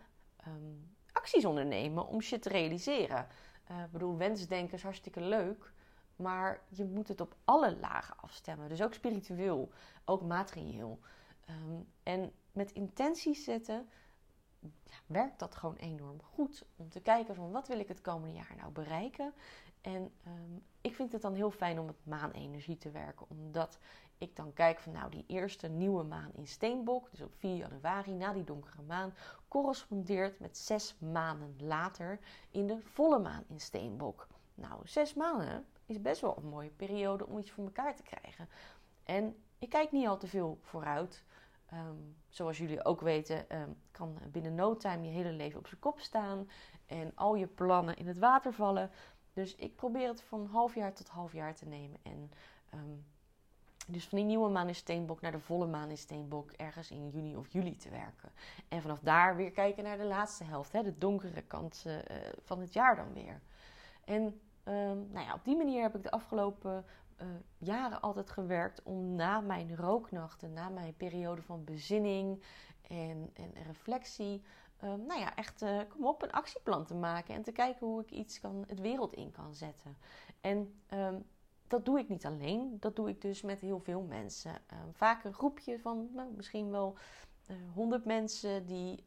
um, 0.47 0.95
acties 1.11 1.45
ondernemen 1.45 2.07
om 2.07 2.21
shit 2.21 2.41
te 2.41 2.49
realiseren. 2.49 3.27
Uh, 3.71 3.83
ik 3.83 3.91
bedoel, 3.91 4.17
wensdenken 4.17 4.73
is 4.73 4.83
hartstikke 4.83 5.21
leuk. 5.21 5.71
Maar 6.15 6.61
je 6.69 6.85
moet 6.85 7.07
het 7.07 7.21
op 7.21 7.35
alle 7.45 7.77
lagen 7.77 8.17
afstemmen. 8.17 8.69
Dus 8.69 8.81
ook 8.81 8.93
spiritueel, 8.93 9.71
ook 10.05 10.21
materieel. 10.21 10.99
Um, 11.49 11.87
en 12.03 12.31
met 12.51 12.71
intenties 12.71 13.43
zetten 13.43 13.89
werkt 15.05 15.39
dat 15.39 15.55
gewoon 15.55 15.75
enorm 15.75 16.22
goed. 16.22 16.65
Om 16.75 16.89
te 16.89 17.01
kijken 17.01 17.36
van 17.36 17.51
wat 17.51 17.67
wil 17.67 17.79
ik 17.79 17.88
het 17.88 18.01
komende 18.01 18.36
jaar 18.36 18.53
nou 18.58 18.72
bereiken. 18.72 19.34
En 19.82 20.12
um, 20.27 20.63
ik 20.82 20.96
vind 20.96 21.12
het 21.12 21.22
dan 21.22 21.34
heel 21.34 21.51
fijn 21.51 21.79
om 21.79 21.86
met 21.86 22.05
maanenergie 22.05 22.77
te 22.77 22.91
werken. 22.91 23.25
Omdat 23.29 23.79
ik 24.17 24.36
dan 24.36 24.53
kijk 24.53 24.79
van 24.79 24.91
nou 24.91 25.12
die 25.12 25.24
eerste 25.27 25.67
nieuwe 25.67 26.03
maan 26.03 26.32
in 26.34 26.48
Steenbok. 26.48 27.12
Dus 27.12 27.22
op 27.22 27.34
4 27.38 27.55
januari 27.55 28.12
na 28.13 28.34
die 28.34 28.43
donkere 28.43 28.82
maan. 28.82 29.13
Correspondeert 29.48 30.39
met 30.39 30.58
zes 30.58 30.96
maanden 31.00 31.55
later 31.60 32.20
in 32.51 32.67
de 32.67 32.79
volle 32.79 33.20
maan 33.20 33.43
in 33.48 33.60
Steenbok. 33.60 34.27
Nou, 34.55 34.88
zes 34.88 35.13
maanden 35.13 35.65
is 35.86 36.01
best 36.01 36.22
wel 36.22 36.38
een 36.38 36.50
mooie 36.50 36.70
periode 36.70 37.27
om 37.27 37.38
iets 37.38 37.51
voor 37.51 37.63
elkaar 37.63 37.96
te 37.96 38.03
krijgen. 38.03 38.50
En 39.03 39.36
ik 39.60 39.70
kijk 39.70 39.91
niet 39.91 40.08
al 40.08 40.17
te 40.17 40.27
veel 40.27 40.58
vooruit. 40.62 41.24
Um, 41.74 42.15
zoals 42.30 42.58
jullie 42.58 42.86
ook 42.86 43.01
weten, 43.01 43.60
um, 43.62 43.75
kan 43.92 44.18
binnen 44.32 44.56
no 44.56 44.77
time 44.77 45.03
je 45.03 45.10
hele 45.10 45.32
leven 45.32 45.60
op 45.60 45.68
zijn 45.68 45.80
kop 45.80 46.00
staan 46.00 46.50
en 46.86 47.12
al 47.15 47.36
je 47.36 47.48
plannen 47.48 47.96
in 47.98 48.08
het 48.08 48.18
water 48.18 48.53
vallen. 48.53 48.89
Dus 49.34 49.56
ik 49.56 49.75
probeer 49.75 50.08
het 50.08 50.22
van 50.22 50.46
half 50.46 50.75
jaar 50.75 50.94
tot 50.94 51.08
half 51.08 51.34
jaar 51.34 51.56
te 51.56 51.65
nemen. 51.65 52.00
En 52.03 52.32
um, 52.74 53.06
dus 53.88 54.08
van 54.08 54.18
die 54.18 54.27
nieuwe 54.27 54.50
maan 54.50 54.68
in 54.68 54.75
Steenbok 54.75 55.22
naar 55.22 55.32
de 55.32 55.39
volle 55.39 55.68
maan 55.68 55.89
in 55.89 55.98
Steenbok 55.98 56.51
ergens 56.51 56.92
in 56.92 57.10
juni 57.10 57.36
of 57.36 57.48
juli 57.48 57.75
te 57.75 57.89
werken. 57.89 58.32
En 58.68 58.82
vanaf 58.82 59.00
daar 59.00 59.36
weer 59.36 59.51
kijken 59.51 59.84
naar 59.84 59.98
de 59.98 60.06
laatste 60.06 60.44
helft, 60.44 60.72
hè, 60.72 60.84
de 60.84 60.98
donkere 60.98 61.42
kant 61.42 61.84
uh, 61.88 61.98
van 62.42 62.60
het 62.60 62.74
jaar 62.74 62.96
dan 62.96 63.13
weer. 63.13 63.42
En 64.06 64.42
nou 65.12 65.25
ja, 65.25 65.34
op 65.34 65.44
die 65.44 65.58
manier 65.58 65.82
heb 65.82 65.96
ik 65.96 66.03
de 66.03 66.12
afgelopen 66.12 66.86
uh, 67.24 67.30
jaren 67.58 68.01
altijd 68.01 68.30
gewerkt 68.30 68.84
om 68.84 69.15
na 69.15 69.42
mijn 69.42 69.75
rooknachten, 69.75 70.53
na 70.53 70.70
mijn 70.70 70.96
periode 70.96 71.42
van 71.42 71.63
bezinning 71.63 72.44
en, 72.82 73.30
en 73.34 73.53
reflectie, 73.63 74.44
uh, 74.84 74.94
nou 74.94 75.20
ja, 75.20 75.36
echt 75.36 75.62
uh, 75.62 75.82
kom 75.89 76.06
op, 76.06 76.22
een 76.22 76.32
actieplan 76.32 76.86
te 76.86 76.96
maken 76.96 77.36
en 77.36 77.44
te 77.44 77.51
kijken 77.51 77.88
hoe 77.88 78.01
ik 78.01 78.12
iets 78.12 78.39
kan, 78.39 78.63
het 78.68 78.80
wereld 78.80 79.13
in 79.13 79.32
kan 79.32 79.53
zetten. 79.53 79.98
En 80.42 80.82
um, 80.94 81.25
dat 81.68 81.86
doe 81.86 82.00
ik 82.00 82.10
niet 82.10 82.25
alleen, 82.25 82.77
dat 82.80 82.96
doe 82.96 83.10
ik 83.10 83.22
dus 83.22 83.42
met 83.42 83.60
heel 83.60 83.80
veel 83.80 84.01
mensen. 84.01 84.51
Um, 84.51 84.94
vaak 84.94 85.24
een 85.24 85.34
groepje 85.34 85.80
van 85.80 86.10
nou, 86.13 86.32
misschien 86.36 86.70
wel 86.72 86.98
honderd 87.74 88.06
mensen 88.06 88.65
die 88.65 89.06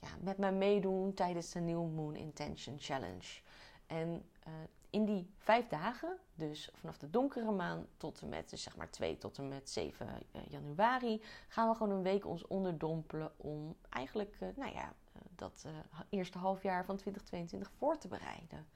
ja, 0.00 0.08
met 0.20 0.38
mij 0.38 0.52
meedoen 0.52 1.14
tijdens 1.14 1.50
de 1.50 1.60
New 1.60 1.94
Moon 1.94 2.14
Intention 2.14 2.76
Challenge. 2.78 3.40
En 3.86 4.22
in 4.96 5.04
die 5.04 5.30
vijf 5.36 5.68
dagen, 5.68 6.18
dus 6.34 6.70
vanaf 6.74 6.98
de 6.98 7.10
donkere 7.10 7.50
maan 7.50 7.86
tot 7.96 8.20
en 8.20 8.28
met 8.28 8.50
dus 8.50 8.62
zeg 8.62 8.76
maar 8.76 8.90
2 8.90 9.18
tot 9.18 9.38
en 9.38 9.48
met 9.48 9.70
7 9.70 10.08
eh, 10.08 10.40
januari, 10.48 11.22
gaan 11.48 11.68
we 11.68 11.74
gewoon 11.74 11.96
een 11.96 12.02
week 12.02 12.26
ons 12.26 12.46
onderdompelen 12.46 13.32
om 13.36 13.76
eigenlijk 13.88 14.36
uh, 14.40 14.48
nou 14.56 14.72
ja, 14.72 14.84
uh, 14.84 15.22
dat 15.34 15.66
eerste 16.08 16.38
halfjaar 16.38 16.84
van 16.84 16.96
2022 16.96 17.70
voor 17.78 17.98
te 17.98 18.08
bereiden. 18.08 18.66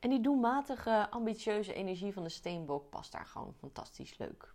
En 0.00 0.10
die 0.10 0.20
doelmatige, 0.20 1.10
ambitieuze 1.10 1.74
energie 1.74 2.12
van 2.12 2.22
de 2.22 2.28
steenbok 2.28 2.90
past 2.90 3.12
daar 3.12 3.26
gewoon 3.26 3.54
fantastisch 3.54 4.18
leuk. 4.18 4.54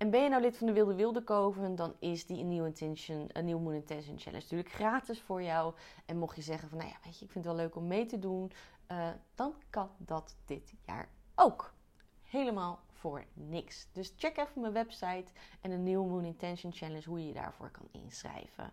En 0.00 0.10
ben 0.10 0.22
je 0.22 0.28
nou 0.28 0.42
lid 0.42 0.56
van 0.56 0.66
de 0.66 0.72
Wilde 0.72 0.94
Wilde 0.94 1.24
Koven, 1.24 1.74
dan 1.76 1.94
is 1.98 2.26
die 2.26 2.44
New, 2.44 2.66
Intention, 2.66 3.28
een 3.32 3.44
New 3.44 3.60
Moon 3.60 3.74
Intention 3.74 4.18
Challenge 4.18 4.42
natuurlijk 4.42 4.72
gratis 4.72 5.20
voor 5.20 5.42
jou. 5.42 5.74
En 6.06 6.18
mocht 6.18 6.36
je 6.36 6.42
zeggen 6.42 6.68
van, 6.68 6.78
nou 6.78 6.90
ja, 6.90 6.96
weet 7.04 7.18
je, 7.18 7.24
ik 7.24 7.30
vind 7.30 7.44
het 7.44 7.54
wel 7.54 7.64
leuk 7.64 7.76
om 7.76 7.86
mee 7.86 8.06
te 8.06 8.18
doen, 8.18 8.52
uh, 8.88 9.08
dan 9.34 9.54
kan 9.70 9.90
dat 9.98 10.36
dit 10.44 10.74
jaar 10.86 11.08
ook. 11.34 11.74
Helemaal 12.22 12.80
voor 12.92 13.24
niks. 13.32 13.88
Dus 13.92 14.14
check 14.16 14.36
even 14.36 14.60
mijn 14.60 14.72
website 14.72 15.32
en 15.60 15.70
de 15.70 15.76
New 15.76 16.06
Moon 16.06 16.24
Intention 16.24 16.72
Challenge, 16.72 17.08
hoe 17.08 17.20
je 17.20 17.26
je 17.26 17.34
daarvoor 17.34 17.70
kan 17.70 17.88
inschrijven. 17.90 18.72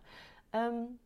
Um, 0.50 0.98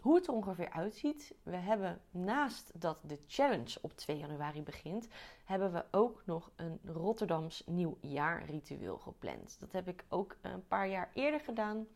hoe 0.00 0.14
het 0.14 0.26
er 0.26 0.32
ongeveer 0.32 0.70
uitziet. 0.70 1.34
We 1.42 1.56
hebben 1.56 2.00
naast 2.10 2.80
dat 2.80 2.98
de 3.02 3.18
challenge 3.26 3.78
op 3.80 3.96
2 3.96 4.18
januari 4.18 4.62
begint, 4.62 5.08
hebben 5.44 5.72
we 5.72 5.84
ook 5.90 6.22
nog 6.26 6.50
een 6.56 6.80
Rotterdams 6.84 7.62
nieuwjaarritueel 7.66 8.98
gepland. 8.98 9.60
Dat 9.60 9.72
heb 9.72 9.88
ik 9.88 10.04
ook 10.08 10.36
een 10.40 10.66
paar 10.66 10.88
jaar 10.88 11.10
eerder 11.14 11.40
gedaan. 11.40 11.86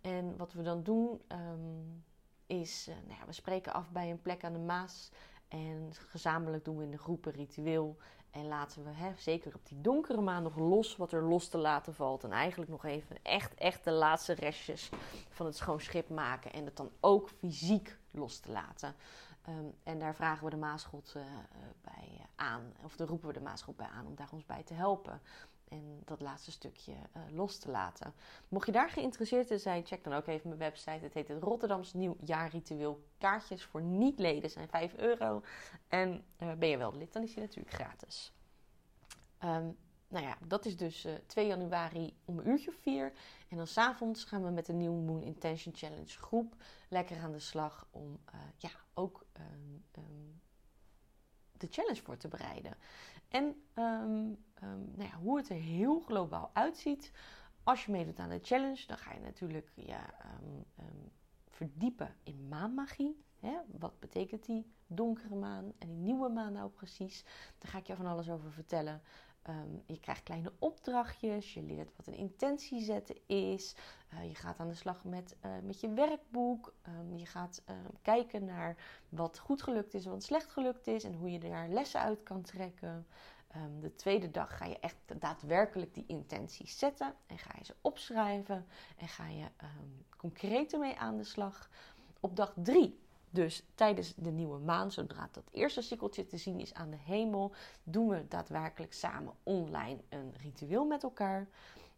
En 0.00 0.36
wat 0.36 0.52
we 0.52 0.62
dan 0.62 0.82
doen 0.82 1.20
um, 1.28 2.04
is, 2.46 2.88
uh, 2.88 2.94
nou 2.94 3.18
ja, 3.20 3.26
we 3.26 3.32
spreken 3.32 3.72
af 3.72 3.90
bij 3.90 4.10
een 4.10 4.22
plek 4.22 4.44
aan 4.44 4.52
de 4.52 4.58
Maas. 4.58 5.10
En 5.48 5.88
gezamenlijk 5.92 6.64
doen 6.64 6.76
we 6.76 6.84
in 6.84 6.90
de 6.90 6.98
groepen 6.98 7.32
ritueel. 7.32 7.96
En 8.32 8.46
laten 8.48 8.84
we, 8.84 8.90
hè, 8.90 9.12
zeker 9.16 9.54
op 9.54 9.66
die 9.68 9.80
donkere 9.80 10.20
maan, 10.20 10.42
nog 10.42 10.56
los 10.56 10.96
wat 10.96 11.12
er 11.12 11.22
los 11.22 11.48
te 11.48 11.58
laten 11.58 11.94
valt. 11.94 12.24
En 12.24 12.32
eigenlijk 12.32 12.70
nog 12.70 12.84
even 12.84 13.16
echt, 13.22 13.54
echt 13.54 13.84
de 13.84 13.90
laatste 13.90 14.32
restjes 14.32 14.88
van 15.30 15.46
het 15.46 15.56
schoon 15.56 15.80
schip 15.80 16.08
maken. 16.08 16.52
En 16.52 16.64
het 16.64 16.76
dan 16.76 16.90
ook 17.00 17.28
fysiek 17.28 17.98
los 18.10 18.38
te 18.38 18.50
laten. 18.50 18.94
Um, 19.48 19.74
en 19.82 19.98
daar 19.98 20.14
vragen 20.14 20.44
we 20.44 20.50
de 20.50 20.56
Maasgod 20.56 21.14
uh, 21.16 21.22
bij 21.82 22.26
aan. 22.36 22.72
Of 22.84 22.96
daar 22.96 23.06
roepen 23.06 23.28
we 23.28 23.34
de 23.34 23.40
Maasgod 23.40 23.76
bij 23.76 23.86
aan 23.86 24.06
om 24.06 24.14
daar 24.14 24.32
ons 24.32 24.46
bij 24.46 24.62
te 24.62 24.74
helpen. 24.74 25.20
En 25.72 26.02
dat 26.04 26.20
laatste 26.20 26.50
stukje 26.50 26.92
uh, 26.92 27.22
los 27.30 27.58
te 27.58 27.70
laten. 27.70 28.14
Mocht 28.48 28.66
je 28.66 28.72
daar 28.72 28.90
geïnteresseerd 28.90 29.50
in 29.50 29.60
zijn, 29.60 29.86
check 29.86 30.04
dan 30.04 30.12
ook 30.12 30.26
even 30.26 30.48
mijn 30.48 30.60
website. 30.60 31.04
Het 31.04 31.14
heet 31.14 31.28
het 31.28 31.42
Rotterdams 31.42 31.92
Nieuwjaarritueel. 31.92 33.04
Kaartjes 33.18 33.64
voor 33.64 33.82
niet-leden 33.82 34.50
zijn 34.50 34.68
5 34.68 34.94
euro. 34.94 35.42
En 35.88 36.24
uh, 36.42 36.52
ben 36.52 36.68
je 36.68 36.76
wel 36.76 36.96
lid, 36.96 37.12
dan 37.12 37.22
is 37.22 37.34
die 37.34 37.42
natuurlijk 37.42 37.74
gratis. 37.74 38.32
Um, 39.44 39.76
nou 40.08 40.24
ja, 40.24 40.38
dat 40.46 40.64
is 40.64 40.76
dus 40.76 41.06
uh, 41.06 41.12
2 41.26 41.46
januari 41.46 42.16
om 42.24 42.38
een 42.38 42.48
uurtje 42.48 42.72
4. 42.72 43.12
En 43.48 43.56
dan 43.56 43.66
s'avonds 43.66 44.24
gaan 44.24 44.42
we 44.42 44.50
met 44.50 44.66
de 44.66 44.72
New 44.72 45.06
Moon 45.06 45.22
Intention 45.22 45.74
Challenge 45.74 46.18
groep 46.18 46.54
lekker 46.88 47.18
aan 47.18 47.32
de 47.32 47.38
slag 47.38 47.86
om 47.90 48.20
ja, 48.56 48.70
ook 48.94 49.26
um, 49.38 49.84
um, 49.96 50.40
de 51.62 51.68
challenge 51.70 52.02
voor 52.02 52.16
te 52.16 52.28
bereiden. 52.28 52.76
En 53.32 53.44
um, 53.74 54.38
nou 54.94 55.08
ja, 55.08 55.16
hoe 55.16 55.36
het 55.36 55.48
er 55.48 55.56
heel 55.56 56.00
globaal 56.00 56.50
uitziet. 56.52 57.12
Als 57.62 57.84
je 57.84 57.92
meedoet 57.92 58.18
aan 58.18 58.28
de 58.28 58.38
challenge, 58.42 58.86
dan 58.86 58.98
ga 58.98 59.12
je 59.12 59.20
natuurlijk 59.20 59.72
ja, 59.74 60.14
verdiepen 61.48 62.14
in 62.22 62.48
maanmagie. 62.48 63.24
Hè? 63.40 63.56
Wat 63.78 64.00
betekent 64.00 64.44
die 64.44 64.72
donkere 64.86 65.34
maan 65.34 65.72
en 65.78 65.88
die 65.88 65.96
nieuwe 65.96 66.28
maan 66.28 66.52
nou 66.52 66.70
precies? 66.70 67.24
Daar 67.58 67.70
ga 67.70 67.78
ik 67.78 67.86
je 67.86 67.96
van 67.96 68.06
alles 68.06 68.30
over 68.30 68.52
vertellen. 68.52 69.02
Um, 69.48 69.82
je 69.86 70.00
krijgt 70.00 70.22
kleine 70.22 70.52
opdrachtjes, 70.58 71.54
je 71.54 71.62
leert 71.62 71.96
wat 71.96 72.06
een 72.06 72.16
intentie 72.16 72.80
zetten 72.80 73.16
is. 73.26 73.74
Uh, 74.12 74.28
je 74.28 74.34
gaat 74.34 74.58
aan 74.58 74.68
de 74.68 74.74
slag 74.74 75.04
met, 75.04 75.36
uh, 75.44 75.52
met 75.62 75.80
je 75.80 75.92
werkboek. 75.92 76.74
Um, 76.88 77.16
je 77.16 77.26
gaat 77.26 77.62
uh, 77.70 77.76
kijken 78.02 78.44
naar 78.44 78.76
wat 79.08 79.38
goed 79.38 79.62
gelukt 79.62 79.94
is 79.94 80.06
wat 80.06 80.22
slecht 80.22 80.50
gelukt 80.50 80.86
is 80.86 81.04
en 81.04 81.14
hoe 81.14 81.30
je 81.30 81.38
daar 81.38 81.68
lessen 81.68 82.00
uit 82.00 82.22
kan 82.22 82.42
trekken. 82.42 83.06
De 83.80 83.94
tweede 83.94 84.30
dag 84.30 84.56
ga 84.56 84.64
je 84.64 84.78
echt 84.78 84.96
daadwerkelijk 85.18 85.94
die 85.94 86.04
intenties 86.06 86.78
zetten 86.78 87.14
en 87.26 87.38
ga 87.38 87.54
je 87.58 87.64
ze 87.64 87.74
opschrijven 87.80 88.66
en 88.96 89.08
ga 89.08 89.28
je 89.28 89.44
concreet 90.16 90.72
ermee 90.72 90.98
aan 90.98 91.16
de 91.16 91.24
slag. 91.24 91.70
Op 92.20 92.36
dag 92.36 92.52
drie 92.56 93.01
dus 93.32 93.64
tijdens 93.74 94.14
de 94.14 94.30
nieuwe 94.30 94.58
maan, 94.58 94.92
zodra 94.92 95.28
dat 95.32 95.48
eerste 95.50 95.82
sikkeltje 95.82 96.26
te 96.26 96.36
zien 96.36 96.60
is 96.60 96.74
aan 96.74 96.90
de 96.90 96.96
hemel, 96.96 97.54
doen 97.82 98.08
we 98.08 98.28
daadwerkelijk 98.28 98.92
samen 98.92 99.34
online 99.42 100.00
een 100.08 100.34
ritueel 100.36 100.84
met 100.84 101.02
elkaar. 101.02 101.48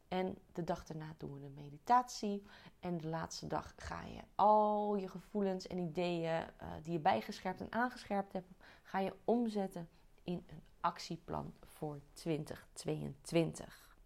En 0.08 0.38
de 0.52 0.64
dag 0.64 0.84
daarna 0.84 1.14
doen 1.18 1.34
we 1.34 1.46
een 1.46 1.54
meditatie. 1.54 2.42
En 2.80 2.98
de 2.98 3.08
laatste 3.08 3.46
dag 3.46 3.72
ga 3.76 4.02
je 4.02 4.20
al 4.34 4.96
je 4.96 5.08
gevoelens 5.08 5.66
en 5.66 5.78
ideeën 5.78 6.40
uh, 6.40 6.68
die 6.82 6.92
je 6.92 6.98
bijgescherpt 6.98 7.60
en 7.60 7.72
aangescherpt 7.72 8.32
hebt, 8.32 8.50
ga 8.82 8.98
je 8.98 9.14
omzetten 9.24 9.88
in 10.22 10.44
een 10.46 10.62
actieplan 10.80 11.54
voor 11.60 12.00
2022. 12.12 13.98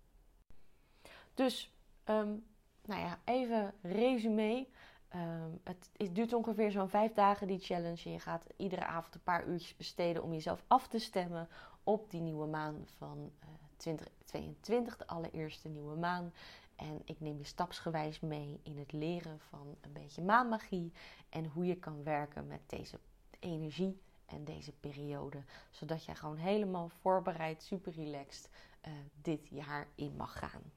Dus, 1.34 1.74
um, 2.04 2.46
nou 2.84 3.00
ja, 3.00 3.18
even 3.24 3.74
resume. 3.82 4.66
Um, 5.14 5.60
het, 5.64 5.90
duurt 6.14 6.32
ongeveer 6.32 6.70
zo'n 6.70 6.88
vijf 6.88 7.12
dagen 7.12 7.46
die 7.46 7.58
challenge. 7.58 8.04
En 8.04 8.12
je 8.12 8.20
gaat 8.20 8.46
iedere 8.56 8.84
avond 8.84 9.14
een 9.14 9.22
paar 9.22 9.46
uurtjes 9.46 9.76
besteden 9.76 10.22
om 10.22 10.32
jezelf 10.32 10.64
af 10.66 10.88
te 10.88 10.98
stemmen 10.98 11.48
op 11.84 12.10
die 12.10 12.20
nieuwe 12.20 12.46
maan 12.46 12.86
van 12.96 13.30
uh, 13.42 13.48
2022, 13.76 14.96
de 14.96 15.06
allereerste 15.06 15.68
nieuwe 15.68 15.96
maan. 15.96 16.32
En 16.76 17.02
ik 17.04 17.20
neem 17.20 17.38
je 17.38 17.44
stapsgewijs 17.44 18.20
mee 18.20 18.60
in 18.62 18.78
het 18.78 18.92
leren 18.92 19.40
van 19.40 19.76
een 19.80 19.92
beetje 19.92 20.22
maanmagie 20.22 20.92
en 21.28 21.46
hoe 21.46 21.66
je 21.66 21.76
kan 21.76 22.02
werken 22.02 22.46
met 22.46 22.60
deze 22.66 22.98
energie 23.38 24.00
en 24.26 24.44
deze 24.44 24.72
periode. 24.72 25.42
Zodat 25.70 26.04
jij 26.04 26.14
gewoon 26.14 26.36
helemaal 26.36 26.88
voorbereid, 26.88 27.62
super 27.62 27.92
relaxed 27.92 28.50
uh, 28.86 28.92
dit 29.22 29.48
jaar 29.48 29.86
in 29.94 30.16
mag 30.16 30.38
gaan. 30.38 30.72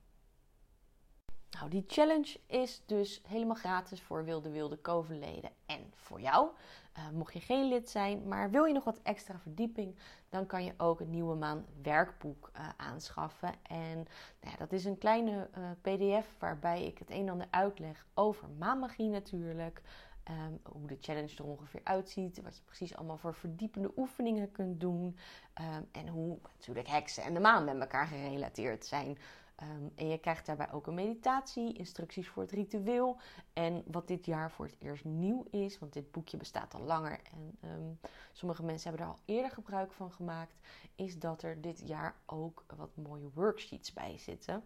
Nou, 1.51 1.69
die 1.69 1.83
challenge 1.87 2.39
is 2.45 2.81
dus 2.85 3.21
helemaal 3.27 3.55
gratis 3.55 4.01
voor 4.01 4.25
Wilde 4.25 4.49
Wilde 4.49 4.77
Kovenleden 4.77 5.51
en 5.65 5.91
voor 5.95 6.21
jou. 6.21 6.49
Uh, 6.97 7.09
mocht 7.09 7.33
je 7.33 7.39
geen 7.39 7.67
lid 7.67 7.89
zijn, 7.89 8.27
maar 8.27 8.51
wil 8.51 8.65
je 8.65 8.73
nog 8.73 8.83
wat 8.83 8.99
extra 9.03 9.39
verdieping, 9.39 9.95
dan 10.29 10.45
kan 10.45 10.63
je 10.63 10.73
ook 10.77 10.99
een 10.99 11.09
nieuwe 11.09 11.35
maan 11.35 11.65
werkboek 11.81 12.51
uh, 12.55 12.69
aanschaffen. 12.77 13.53
En 13.61 13.95
nou 14.39 14.51
ja, 14.51 14.55
dat 14.57 14.71
is 14.71 14.85
een 14.85 14.97
kleine 14.97 15.49
uh, 15.57 15.69
PDF 15.81 16.35
waarbij 16.39 16.85
ik 16.85 16.97
het 16.97 17.09
een 17.09 17.21
en 17.21 17.29
ander 17.29 17.47
uitleg 17.49 18.05
over 18.13 18.49
maanmagie 18.57 19.09
natuurlijk. 19.09 19.81
Um, 20.29 20.59
hoe 20.63 20.87
de 20.87 20.97
challenge 21.01 21.37
er 21.37 21.43
ongeveer 21.43 21.81
uitziet. 21.83 22.41
Wat 22.41 22.55
je 22.55 22.63
precies 22.65 22.95
allemaal 22.95 23.17
voor 23.17 23.33
verdiepende 23.33 23.91
oefeningen 23.95 24.51
kunt 24.51 24.79
doen. 24.79 25.17
Um, 25.61 25.87
en 25.91 26.07
hoe 26.07 26.37
natuurlijk 26.53 26.87
heksen 26.87 27.23
en 27.23 27.33
de 27.33 27.39
maan 27.39 27.65
met 27.65 27.79
elkaar 27.79 28.07
gerelateerd 28.07 28.85
zijn. 28.85 29.17
Um, 29.61 29.91
en 29.95 30.07
je 30.07 30.17
krijgt 30.17 30.45
daarbij 30.45 30.71
ook 30.71 30.87
een 30.87 30.93
meditatie, 30.93 31.73
instructies 31.73 32.27
voor 32.27 32.43
het 32.43 32.51
ritueel. 32.51 33.17
En 33.53 33.83
wat 33.87 34.07
dit 34.07 34.25
jaar 34.25 34.51
voor 34.51 34.65
het 34.65 34.75
eerst 34.79 35.05
nieuw 35.05 35.45
is, 35.49 35.79
want 35.79 35.93
dit 35.93 36.11
boekje 36.11 36.37
bestaat 36.37 36.73
al 36.73 36.81
langer 36.81 37.19
en 37.33 37.57
um, 37.69 37.99
sommige 38.31 38.63
mensen 38.63 38.89
hebben 38.89 39.07
er 39.07 39.13
al 39.13 39.19
eerder 39.25 39.51
gebruik 39.51 39.91
van 39.91 40.11
gemaakt, 40.11 40.59
is 40.95 41.19
dat 41.19 41.43
er 41.43 41.61
dit 41.61 41.87
jaar 41.87 42.15
ook 42.25 42.65
wat 42.75 42.95
mooie 42.95 43.29
worksheets 43.33 43.93
bij 43.93 44.17
zitten. 44.17 44.63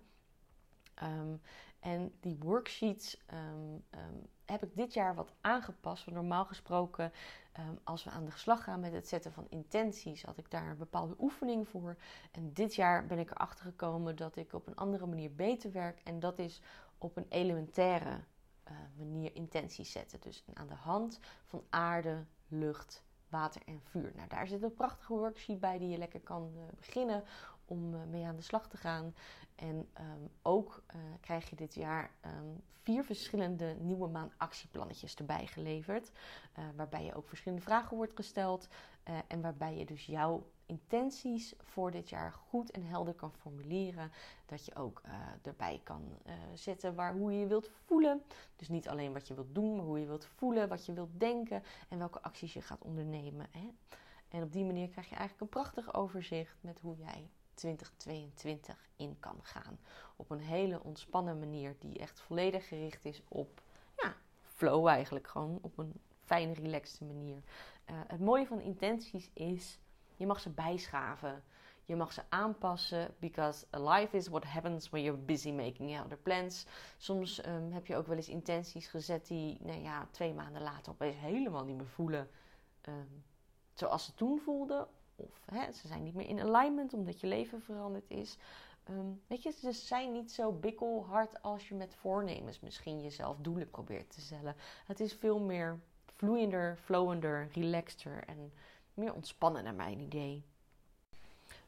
Um, 1.03 1.41
en 1.79 2.13
die 2.19 2.37
worksheets 2.39 3.23
heb 4.45 4.63
ik 4.63 4.75
dit 4.75 4.93
jaar 4.93 5.15
wat 5.15 5.33
aangepast. 5.41 6.05
Want 6.05 6.17
normaal 6.17 6.45
gesproken, 6.45 7.11
als 7.83 8.03
we 8.03 8.09
aan 8.09 8.25
de 8.25 8.31
slag 8.31 8.63
gaan 8.63 8.79
met 8.79 8.93
het 8.93 9.07
zetten 9.07 9.31
van 9.31 9.47
intenties, 9.49 10.23
had 10.23 10.37
ik 10.37 10.51
daar 10.51 10.69
een 10.69 10.77
bepaalde 10.77 11.15
oefening 11.19 11.67
voor. 11.67 11.97
En 12.31 12.53
dit 12.53 12.75
jaar 12.75 13.05
ben 13.05 13.19
ik 13.19 13.31
erachter 13.31 13.65
gekomen 13.65 14.15
dat 14.15 14.35
ik 14.35 14.53
op 14.53 14.67
een 14.67 14.75
andere 14.75 15.05
manier 15.05 15.35
beter 15.35 15.71
werk. 15.71 16.01
En 16.03 16.19
dat 16.19 16.39
is 16.39 16.61
op 16.97 17.17
een 17.17 17.25
elementaire 17.29 18.19
uh, 18.67 18.77
manier 18.97 19.35
intenties 19.35 19.91
zetten. 19.91 20.19
Dus 20.21 20.43
aan 20.53 20.67
de 20.67 20.73
hand 20.73 21.19
van 21.45 21.63
aarde, 21.69 22.25
lucht, 22.47 23.03
water 23.29 23.61
en 23.65 23.81
vuur. 23.83 24.11
Nou, 24.15 24.27
daar 24.27 24.47
zit 24.47 24.63
een 24.63 24.73
prachtige 24.73 25.13
worksheet 25.13 25.59
bij 25.59 25.77
die 25.77 25.89
je 25.89 25.97
lekker 25.97 26.19
kan 26.19 26.51
uh, 26.55 26.61
beginnen 26.75 27.23
om 27.65 27.93
uh, 27.93 28.03
mee 28.03 28.25
aan 28.25 28.35
de 28.35 28.41
slag 28.41 28.67
te 28.67 28.77
gaan. 28.77 29.15
En 29.55 29.75
um, 29.99 30.29
ook 30.41 30.83
uh, 30.95 31.01
krijg 31.21 31.49
je 31.49 31.55
dit 31.55 31.73
jaar 31.73 32.11
um, 32.25 32.61
vier 32.85 33.03
verschillende 33.03 33.75
nieuwe 33.79 34.07
maan 34.07 34.31
actieplannetjes 34.37 35.15
erbij 35.15 35.47
geleverd. 35.47 36.11
Uh, 36.59 36.65
waarbij 36.75 37.05
je 37.05 37.15
ook 37.15 37.27
verschillende 37.27 37.63
vragen 37.63 37.97
wordt 37.97 38.15
gesteld. 38.15 38.67
Uh, 39.09 39.17
en 39.27 39.41
waarbij 39.41 39.77
je 39.77 39.85
dus 39.85 40.05
jouw 40.05 40.49
intenties 40.65 41.53
voor 41.63 41.91
dit 41.91 42.09
jaar 42.09 42.31
goed 42.31 42.71
en 42.71 42.85
helder 42.85 43.13
kan 43.13 43.33
formuleren. 43.33 44.11
Dat 44.45 44.65
je 44.65 44.75
ook 44.75 45.01
erbij 45.41 45.81
kan 45.83 46.17
zetten 46.53 46.95
waar, 46.95 47.13
hoe 47.13 47.31
je 47.31 47.39
je 47.39 47.47
wilt 47.47 47.71
voelen. 47.85 48.23
Dus 48.55 48.69
niet 48.69 48.89
alleen 48.89 49.13
wat 49.13 49.27
je 49.27 49.33
wilt 49.33 49.55
doen, 49.55 49.75
maar 49.75 49.85
hoe 49.85 49.99
je 49.99 50.05
wilt 50.05 50.25
voelen, 50.25 50.69
wat 50.69 50.85
je 50.85 50.93
wilt 50.93 51.19
denken 51.19 51.63
en 51.89 51.97
welke 51.97 52.21
acties 52.21 52.53
je 52.53 52.61
gaat 52.61 52.83
ondernemen. 52.83 53.47
Hè? 53.51 53.69
En 54.27 54.43
op 54.43 54.51
die 54.51 54.65
manier 54.65 54.89
krijg 54.89 55.09
je 55.09 55.15
eigenlijk 55.15 55.41
een 55.41 55.61
prachtig 55.61 55.93
overzicht 55.93 56.57
met 56.61 56.79
hoe 56.79 56.97
jij 56.97 57.29
2022 57.55 58.89
in 58.95 59.17
kan 59.19 59.39
gaan. 59.41 59.79
Op 60.15 60.29
een 60.29 60.39
hele 60.39 60.83
ontspannen 60.83 61.39
manier 61.39 61.75
die 61.79 61.99
echt 61.99 62.19
volledig 62.19 62.67
gericht 62.67 63.05
is 63.05 63.21
op 63.27 63.61
ja, 63.97 64.15
flow 64.41 64.87
eigenlijk. 64.87 65.27
Gewoon 65.27 65.59
op 65.61 65.77
een 65.77 65.93
fijne, 66.19 66.53
relaxte 66.53 67.03
manier. 67.03 67.43
Uh, 67.89 67.95
het 68.07 68.19
mooie 68.19 68.47
van 68.47 68.61
intenties 68.61 69.29
is, 69.33 69.79
je 70.15 70.25
mag 70.25 70.39
ze 70.39 70.49
bijschaven. 70.49 71.43
Je 71.87 71.95
mag 71.95 72.13
ze 72.13 72.21
aanpassen, 72.29 73.15
because 73.19 73.65
life 73.71 74.17
is 74.17 74.27
what 74.27 74.43
happens 74.43 74.89
when 74.89 75.03
you're 75.03 75.19
busy 75.19 75.51
making 75.51 76.01
other 76.03 76.17
plans. 76.17 76.65
Soms 76.97 77.45
um, 77.45 77.71
heb 77.71 77.87
je 77.87 77.95
ook 77.95 78.07
wel 78.07 78.15
eens 78.15 78.29
intenties 78.29 78.87
gezet 78.87 79.27
die, 79.27 79.57
nou 79.61 79.81
ja, 79.81 80.07
twee 80.11 80.33
maanden 80.33 80.61
later 80.61 80.91
opeens 80.91 81.15
helemaal 81.15 81.63
niet 81.63 81.75
meer 81.75 81.87
voelen 81.87 82.29
um, 82.87 83.23
zoals 83.73 84.05
ze 84.05 84.13
toen 84.13 84.39
voelden. 84.39 84.87
Of 85.15 85.41
ze 85.73 85.87
zijn 85.87 86.03
niet 86.03 86.15
meer 86.15 86.27
in 86.27 86.39
alignment 86.39 86.93
omdat 86.93 87.19
je 87.19 87.27
leven 87.27 87.61
veranderd 87.61 88.09
is. 88.09 88.37
Um, 88.89 89.21
weet 89.27 89.43
je, 89.43 89.51
ze 89.51 89.71
zijn 89.71 90.11
niet 90.11 90.31
zo 90.31 90.51
bikkelhard 90.51 91.41
als 91.41 91.67
je 91.67 91.75
met 91.75 91.95
voornemens 91.95 92.59
misschien 92.59 93.01
jezelf 93.01 93.37
doelen 93.37 93.69
probeert 93.69 94.09
te 94.09 94.21
stellen. 94.21 94.55
Het 94.85 94.99
is 94.99 95.13
veel 95.13 95.39
meer 95.39 95.79
vloeiender, 96.05 96.77
flowender, 96.77 97.49
relaxter 97.53 98.23
en 98.23 98.53
meer 98.93 99.13
ontspannen 99.13 99.63
naar 99.63 99.73
mijn 99.73 99.99
idee. 99.99 100.43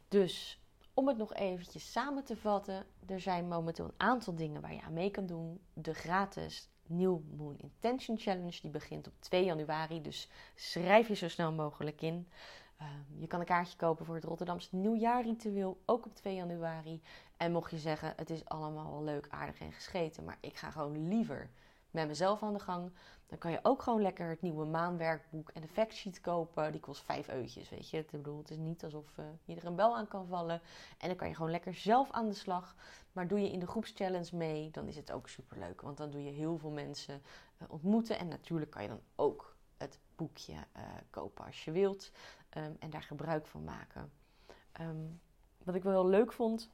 Dus 0.07 0.62
om 0.93 1.07
het 1.07 1.17
nog 1.17 1.33
eventjes 1.33 1.91
samen 1.91 2.23
te 2.23 2.38
vatten, 2.38 2.86
er 3.05 3.19
zijn 3.19 3.47
momenteel 3.47 3.86
een 3.86 3.93
aantal 3.97 4.36
dingen 4.36 4.62
waar 4.62 4.73
je 4.73 4.81
aan 4.81 4.93
mee 4.93 5.12
kan 5.12 5.25
doen. 5.25 5.60
De 5.73 5.93
gratis 5.93 6.69
New 6.86 7.19
Moon 7.38 7.57
Intention 7.57 8.17
Challenge, 8.17 8.62
die 8.62 8.71
begint 8.71 9.07
op 9.07 9.13
2 9.19 9.45
januari, 9.45 10.01
dus 10.01 10.29
schrijf 10.55 11.07
je 11.07 11.15
zo 11.15 11.27
snel 11.27 11.51
mogelijk 11.51 12.01
in. 12.01 12.27
Uh, 12.81 12.87
je 13.19 13.27
kan 13.27 13.39
een 13.39 13.45
kaartje 13.45 13.77
kopen 13.77 14.05
voor 14.05 14.15
het 14.15 14.23
Rotterdamse 14.23 14.75
nieuwjaarritueel, 14.75 15.81
ook 15.85 16.05
op 16.05 16.15
2 16.15 16.35
januari. 16.35 17.01
En 17.37 17.51
mocht 17.51 17.71
je 17.71 17.77
zeggen, 17.77 18.13
het 18.15 18.29
is 18.29 18.45
allemaal 18.45 18.91
wel 18.91 19.03
leuk, 19.03 19.27
aardig 19.29 19.59
en 19.59 19.71
gescheten, 19.71 20.23
maar 20.23 20.37
ik 20.41 20.55
ga 20.55 20.71
gewoon 20.71 21.07
liever 21.07 21.49
met 21.91 22.07
mezelf 22.07 22.43
aan 22.43 22.53
de 22.53 22.59
gang. 22.59 22.91
Dan 23.27 23.37
kan 23.37 23.51
je 23.51 23.59
ook 23.63 23.81
gewoon 23.81 24.01
lekker 24.01 24.29
het 24.29 24.41
nieuwe 24.41 24.65
maanwerkboek 24.65 25.49
en 25.49 25.61
de 25.61 25.67
factsheet 25.67 26.21
kopen. 26.21 26.71
Die 26.71 26.81
kost 26.81 27.03
vijf 27.03 27.27
eutjes, 27.27 27.69
weet 27.69 27.89
je. 27.89 27.97
Ik 27.97 28.11
bedoel, 28.11 28.37
het 28.37 28.49
is 28.49 28.57
niet 28.57 28.83
alsof 28.83 29.17
uh, 29.17 29.25
je 29.45 29.55
er 29.55 29.65
een 29.65 29.75
bel 29.75 29.97
aan 29.97 30.07
kan 30.07 30.27
vallen. 30.27 30.61
En 30.97 31.07
dan 31.07 31.17
kan 31.17 31.27
je 31.27 31.35
gewoon 31.35 31.51
lekker 31.51 31.73
zelf 31.73 32.11
aan 32.11 32.27
de 32.27 32.33
slag. 32.33 32.75
Maar 33.11 33.27
doe 33.27 33.39
je 33.39 33.51
in 33.51 33.59
de 33.59 33.67
groepschallenge 33.67 34.35
mee, 34.35 34.71
dan 34.71 34.87
is 34.87 34.95
het 34.95 35.11
ook 35.11 35.29
superleuk. 35.29 35.81
Want 35.81 35.97
dan 35.97 36.11
doe 36.11 36.23
je 36.23 36.31
heel 36.31 36.57
veel 36.57 36.71
mensen 36.71 37.21
uh, 37.61 37.67
ontmoeten. 37.71 38.19
En 38.19 38.27
natuurlijk 38.27 38.71
kan 38.71 38.81
je 38.81 38.87
dan 38.87 39.01
ook 39.15 39.55
het 39.77 39.99
boekje 40.15 40.53
uh, 40.53 40.83
kopen 41.09 41.45
als 41.45 41.65
je 41.65 41.71
wilt. 41.71 42.11
Um, 42.57 42.75
en 42.79 42.89
daar 42.89 43.03
gebruik 43.03 43.47
van 43.47 43.63
maken. 43.63 44.12
Um, 44.81 45.19
wat 45.63 45.75
ik 45.75 45.83
wel 45.83 46.01
heel 46.01 46.10
leuk 46.10 46.33
vond, 46.33 46.69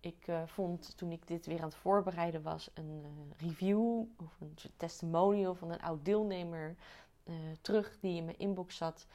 ik 0.00 0.26
uh, 0.26 0.42
vond 0.46 0.96
toen 0.96 1.12
ik 1.12 1.26
dit 1.26 1.46
weer 1.46 1.58
aan 1.58 1.68
het 1.68 1.74
voorbereiden 1.74 2.42
was 2.42 2.70
een 2.74 3.02
uh, 3.04 3.48
review 3.48 4.04
of 4.16 4.40
een 4.40 4.56
testimonial 4.76 5.54
van 5.54 5.70
een 5.70 5.80
oud 5.80 6.04
deelnemer 6.04 6.76
uh, 7.24 7.34
terug 7.60 7.98
die 8.00 8.16
in 8.16 8.24
mijn 8.24 8.38
inbox 8.38 8.76
zat. 8.76 9.06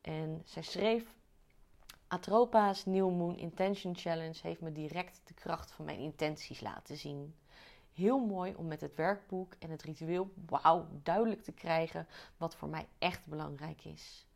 En 0.00 0.42
zij 0.44 0.62
schreef: 0.62 1.16
Atropa's 2.06 2.84
New 2.84 3.10
Moon 3.16 3.36
Intention 3.36 3.96
Challenge 3.96 4.38
heeft 4.42 4.60
me 4.60 4.72
direct 4.72 5.20
de 5.24 5.34
kracht 5.34 5.72
van 5.72 5.84
mijn 5.84 5.98
intenties 5.98 6.60
laten 6.60 6.96
zien. 6.96 7.34
Heel 7.92 8.18
mooi 8.18 8.54
om 8.54 8.66
met 8.66 8.80
het 8.80 8.94
werkboek 8.94 9.54
en 9.58 9.70
het 9.70 9.82
ritueel 9.82 10.32
wauw 10.46 10.86
duidelijk 11.02 11.42
te 11.42 11.52
krijgen 11.52 12.06
wat 12.36 12.56
voor 12.56 12.68
mij 12.68 12.88
echt 12.98 13.26
belangrijk 13.26 13.84
is. 13.84 14.26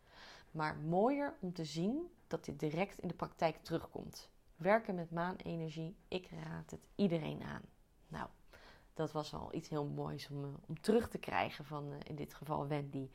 Maar 0.54 0.76
mooier 0.76 1.34
om 1.40 1.52
te 1.52 1.64
zien 1.64 2.10
dat 2.26 2.44
dit 2.44 2.60
direct 2.60 2.98
in 2.98 3.08
de 3.08 3.14
praktijk 3.14 3.56
terugkomt. 3.62 4.30
Werken 4.56 4.94
met 4.94 5.10
maanenergie, 5.10 5.96
ik 6.08 6.28
raad 6.30 6.70
het 6.70 6.86
iedereen 6.94 7.42
aan. 7.42 7.62
Nou, 8.08 8.28
dat 8.94 9.12
was 9.12 9.34
al 9.34 9.54
iets 9.54 9.68
heel 9.68 9.84
moois 9.84 10.28
om, 10.30 10.44
uh, 10.44 10.50
om 10.66 10.80
terug 10.80 11.08
te 11.08 11.18
krijgen 11.18 11.64
van 11.64 11.92
uh, 11.92 11.96
in 12.04 12.14
dit 12.14 12.34
geval 12.34 12.66
Wendy. 12.66 13.08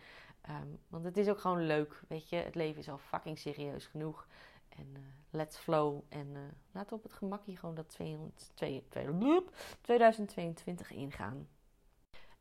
Um, 0.50 0.80
want 0.88 1.04
het 1.04 1.18
is 1.18 1.28
ook 1.28 1.40
gewoon 1.40 1.66
leuk, 1.66 2.02
weet 2.08 2.30
je. 2.30 2.36
Het 2.36 2.56
leven 2.56 2.80
is 2.80 2.90
al 2.90 2.98
fucking 2.98 3.38
serieus 3.38 3.86
genoeg. 3.86 4.28
En 4.70 4.88
uh, 4.94 5.00
let's 5.30 5.58
flow. 5.58 6.02
En 6.10 6.58
laten 6.72 6.90
we 6.90 6.96
op 6.96 7.04
het 7.04 7.14
gemak 7.14 7.46
hier 7.46 7.58
gewoon 7.58 7.76
dat 7.76 7.90
200, 7.90 8.52
2, 8.54 8.86
2, 8.90 9.44
2022 9.82 10.92
ingaan. 10.92 11.48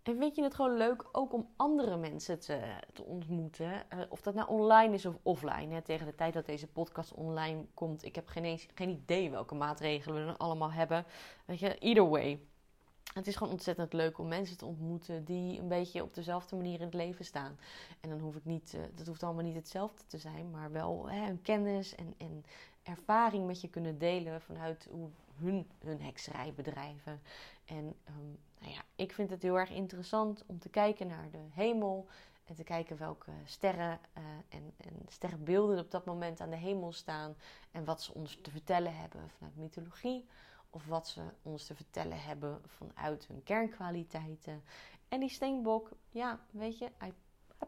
En 0.09 0.17
vind 0.17 0.37
je 0.37 0.43
het 0.43 0.55
gewoon 0.55 0.77
leuk 0.77 1.05
ook 1.13 1.33
om 1.33 1.49
andere 1.57 1.97
mensen 1.97 2.39
te, 2.39 2.61
te 2.93 3.03
ontmoeten? 3.03 3.73
Uh, 3.95 4.01
of 4.09 4.21
dat 4.21 4.35
nou 4.35 4.49
online 4.49 4.95
is 4.95 5.07
of 5.07 5.19
offline. 5.23 5.75
Hè? 5.75 5.83
Tegen 5.83 6.07
de 6.07 6.15
tijd 6.15 6.33
dat 6.33 6.47
deze 6.47 6.67
podcast 6.67 7.15
online 7.15 7.65
komt. 7.75 8.05
Ik 8.05 8.15
heb 8.15 8.27
geen, 8.29 8.61
geen 8.75 8.89
idee 8.89 9.31
welke 9.31 9.55
maatregelen 9.55 10.25
we 10.25 10.31
er 10.31 10.37
allemaal 10.37 10.73
hebben. 10.73 11.05
Weet 11.45 11.59
je, 11.59 11.79
either 11.79 12.09
way. 12.09 12.41
Het 13.15 13.27
is 13.27 13.37
gewoon 13.37 13.53
ontzettend 13.53 13.93
leuk 13.93 14.19
om 14.19 14.29
mensen 14.29 14.57
te 14.57 14.67
ontmoeten 14.67 15.25
die 15.25 15.61
een 15.61 15.69
beetje 15.69 16.03
op 16.03 16.15
dezelfde 16.15 16.57
manier 16.57 16.79
in 16.79 16.87
het 16.87 16.95
leven 16.95 17.25
staan. 17.25 17.59
En 18.01 18.11
dan 18.11 18.21
hoef 18.21 18.37
ik 18.37 18.45
niet, 18.45 18.73
uh, 18.77 18.81
dat 18.95 19.07
hoeft 19.07 19.23
allemaal 19.23 19.45
niet 19.45 19.55
hetzelfde 19.55 20.03
te 20.07 20.19
zijn, 20.19 20.51
maar 20.51 20.73
wel 20.73 21.09
hè, 21.11 21.29
een 21.29 21.43
kennis 21.43 21.95
en, 21.95 22.15
en 22.19 22.45
ervaring 22.83 23.47
met 23.47 23.61
je 23.61 23.69
kunnen 23.69 23.99
delen 23.99 24.41
vanuit 24.41 24.89
hoe 24.91 25.09
hun 25.35 25.67
hun. 25.79 26.01
En 27.65 27.95
um, 28.09 28.39
nou 28.61 28.73
ja, 28.73 28.83
ik 28.97 29.13
vind 29.13 29.31
het 29.31 29.43
heel 29.43 29.59
erg 29.59 29.71
interessant 29.71 30.45
om 30.47 30.59
te 30.59 30.69
kijken 30.69 31.07
naar 31.07 31.31
de 31.31 31.47
hemel 31.51 32.09
en 32.45 32.55
te 32.55 32.65
kijken 32.65 32.99
welke 32.99 33.31
sterren 33.45 34.01
uh, 34.19 34.25
en, 34.49 34.73
en 34.77 34.95
sterrenbeelden 35.09 35.79
op 35.79 35.91
dat 35.91 36.05
moment 36.05 36.41
aan 36.41 36.51
de 36.51 36.57
hemel 36.57 36.93
staan 36.93 37.37
en 37.71 37.85
wat 37.85 38.03
ze 38.03 38.15
ons 38.15 38.39
te 38.43 38.51
vertellen 38.51 38.97
hebben 38.97 39.31
vanuit 39.31 39.57
mythologie 39.57 40.27
of 40.71 40.87
wat 40.87 41.09
ze 41.09 41.23
ons 41.43 41.67
te 41.67 41.75
vertellen 41.75 42.23
hebben 42.23 42.61
vanuit 42.67 43.27
hun 43.27 43.43
kernkwaliteiten. 43.43 44.63
En 45.09 45.21
die 45.21 45.29
steenbok, 45.29 45.91
ja, 46.11 46.41
weet 46.51 46.79
je, 46.79 46.91
hij, 46.99 47.13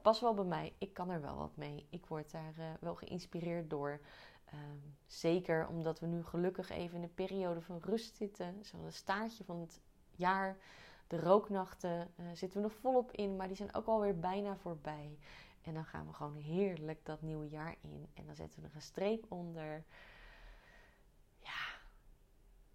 past 0.03 0.21
wel 0.21 0.35
bij 0.35 0.45
mij. 0.45 0.73
Ik 0.79 0.95
kan 0.95 1.11
er 1.11 1.21
wel 1.21 1.37
wat 1.37 1.57
mee. 1.57 1.87
Ik 1.91 2.07
word 2.07 2.31
daar 2.31 2.55
uh, 2.59 2.65
wel 2.81 2.95
geïnspireerd 2.95 3.71
door. 3.71 4.01
Um, 4.55 4.97
zeker 5.07 5.69
omdat 5.69 6.01
we 6.01 6.07
nu 6.07 6.25
gelukkig 6.25 6.71
even 6.71 6.97
in 6.97 7.03
een 7.03 7.15
periode 7.15 7.61
van 7.61 7.79
rust 7.83 8.17
zitten. 8.17 8.59
Zo'n 8.63 8.91
staartje 8.91 9.45
van 9.45 9.61
het 9.61 9.81
jaar. 10.21 10.57
De 11.07 11.21
rooknachten 11.21 12.11
uh, 12.17 12.27
zitten 12.35 12.61
we 12.61 12.69
nog 12.69 12.77
volop 12.81 13.13
in, 13.13 13.37
maar 13.37 13.47
die 13.47 13.57
zijn 13.57 13.75
ook 13.75 13.87
alweer 13.87 14.19
bijna 14.19 14.57
voorbij. 14.57 15.19
En 15.63 15.75
dan 15.75 15.85
gaan 15.85 16.07
we 16.07 16.13
gewoon 16.13 16.37
heerlijk 16.37 17.05
dat 17.05 17.23
nieuwe 17.23 17.49
jaar 17.49 17.77
in. 17.81 18.09
En 18.15 18.27
dan 18.27 18.35
zetten 18.35 18.61
we 18.61 18.69
er 18.69 18.75
een 18.75 18.83
streep 18.83 19.27
onder. 19.29 19.85
Ja, 21.39 21.79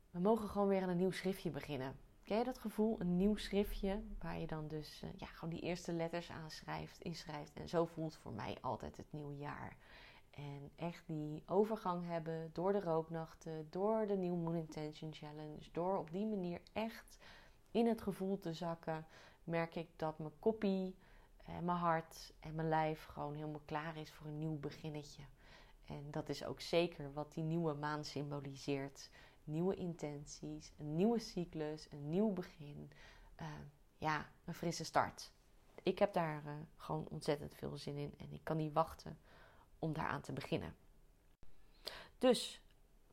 we 0.10 0.19
mogen 0.19 0.49
gewoon 0.49 0.67
weer 0.67 0.84
een 0.84 0.97
nieuw 0.97 1.12
schriftje 1.12 1.49
beginnen. 1.49 1.95
Ken 2.23 2.38
je 2.38 2.43
dat 2.43 2.58
gevoel? 2.58 2.99
Een 2.99 3.17
nieuw 3.17 3.36
schriftje 3.36 4.03
waar 4.19 4.39
je 4.39 4.47
dan 4.47 4.67
dus 4.67 5.03
uh, 5.03 5.10
ja, 5.15 5.25
gewoon 5.25 5.53
die 5.53 5.63
eerste 5.63 5.93
letters 5.93 6.31
aanschrijft, 6.31 7.01
inschrijft. 7.01 7.53
En 7.53 7.69
zo 7.69 7.86
voelt 7.86 8.15
voor 8.15 8.34
mij 8.34 8.58
altijd 8.62 8.97
het 8.97 9.12
nieuwe 9.12 9.36
jaar. 9.36 9.77
En 10.35 10.71
echt 10.75 11.07
die 11.07 11.43
overgang 11.45 12.05
hebben 12.05 12.49
door 12.53 12.71
de 12.71 12.81
rooknachten, 12.81 13.67
door 13.69 14.07
de 14.07 14.17
New 14.17 14.35
Moon 14.43 14.55
Intention 14.55 15.13
Challenge, 15.13 15.71
door 15.71 15.97
op 15.97 16.11
die 16.11 16.25
manier 16.25 16.61
echt 16.73 17.17
in 17.71 17.87
het 17.87 18.01
gevoel 18.01 18.39
te 18.39 18.53
zakken, 18.53 19.05
merk 19.43 19.75
ik 19.75 19.89
dat 19.95 20.19
mijn 20.19 20.39
koppie, 20.39 20.95
eh, 21.45 21.59
mijn 21.59 21.77
hart 21.77 22.33
en 22.39 22.55
mijn 22.55 22.69
lijf 22.69 23.05
gewoon 23.05 23.33
helemaal 23.33 23.61
klaar 23.65 23.97
is 23.97 24.11
voor 24.11 24.27
een 24.27 24.37
nieuw 24.37 24.59
beginnetje. 24.59 25.23
En 25.85 26.11
dat 26.11 26.29
is 26.29 26.45
ook 26.45 26.61
zeker 26.61 27.13
wat 27.13 27.33
die 27.33 27.43
nieuwe 27.43 27.73
maan 27.73 28.03
symboliseert. 28.03 29.09
Nieuwe 29.43 29.75
intenties, 29.75 30.73
een 30.77 30.95
nieuwe 30.95 31.19
cyclus, 31.19 31.87
een 31.91 32.09
nieuw 32.09 32.33
begin. 32.33 32.91
Uh, 33.41 33.47
ja, 33.97 34.29
een 34.45 34.53
frisse 34.53 34.83
start. 34.83 35.31
Ik 35.83 35.99
heb 35.99 36.13
daar 36.13 36.43
uh, 36.45 36.53
gewoon 36.75 37.07
ontzettend 37.09 37.55
veel 37.55 37.77
zin 37.77 37.97
in 37.97 38.13
en 38.17 38.33
ik 38.33 38.43
kan 38.43 38.57
niet 38.57 38.73
wachten 38.73 39.17
om 39.85 39.93
daaraan 39.93 40.21
te 40.21 40.33
beginnen. 40.33 40.75
Dus 42.17 42.61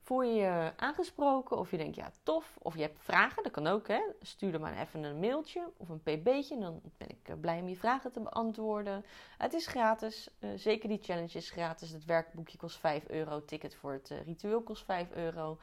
voel 0.02 0.22
je 0.22 0.34
je 0.34 0.72
aangesproken 0.76 1.58
of 1.58 1.70
je 1.70 1.76
denkt 1.76 1.96
ja 1.96 2.10
tof 2.22 2.56
of 2.58 2.74
je 2.74 2.80
hebt 2.80 2.98
vragen, 3.00 3.42
dat 3.42 3.52
kan 3.52 3.66
ook 3.66 3.88
hè. 3.88 4.00
Stuur 4.20 4.52
dan 4.52 4.60
maar 4.60 4.78
even 4.78 5.02
een 5.02 5.20
mailtje 5.20 5.70
of 5.76 5.88
een 5.88 6.02
pb'tje, 6.02 6.58
dan 6.58 6.80
ben 6.96 7.08
ik 7.08 7.28
eh, 7.28 7.34
blij 7.40 7.60
om 7.60 7.68
je 7.68 7.76
vragen 7.76 8.12
te 8.12 8.20
beantwoorden. 8.20 9.04
Het 9.38 9.52
is 9.52 9.66
gratis, 9.66 10.30
uh, 10.38 10.50
zeker 10.56 10.88
die 10.88 11.02
challenge 11.02 11.38
is 11.38 11.50
gratis. 11.50 11.90
Het 11.90 12.04
werkboekje 12.04 12.58
kost 12.58 12.78
5 12.78 13.08
euro, 13.08 13.44
ticket 13.44 13.74
voor 13.74 13.92
het 13.92 14.10
uh, 14.10 14.22
ritueel 14.22 14.62
kost 14.62 14.84
5 14.84 15.10
euro 15.10 15.58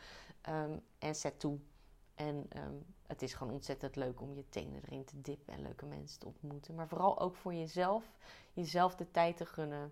um, 0.50 0.82
en 1.00 1.16
zet 1.16 1.40
toe. 1.40 1.60
En 2.16 2.50
um, 2.58 2.86
het 3.08 3.22
is 3.22 3.34
gewoon 3.34 3.54
ontzettend 3.54 3.96
leuk 3.96 4.22
om 4.22 4.36
je 4.36 4.50
tenen 4.50 4.82
erin 4.86 5.06
te 5.06 5.22
dippen 5.22 5.54
en 5.54 5.62
leuke 5.62 5.86
mensen 5.86 6.20
te 6.20 6.26
ontmoeten. 6.26 6.76
Maar 6.76 6.88
vooral 6.88 7.20
ook 7.20 7.36
voor 7.36 7.54
jezelf, 7.54 8.04
jezelf 8.54 8.96
de 8.96 9.12
tijd 9.12 9.38
te 9.38 9.46
gunnen 9.46 9.92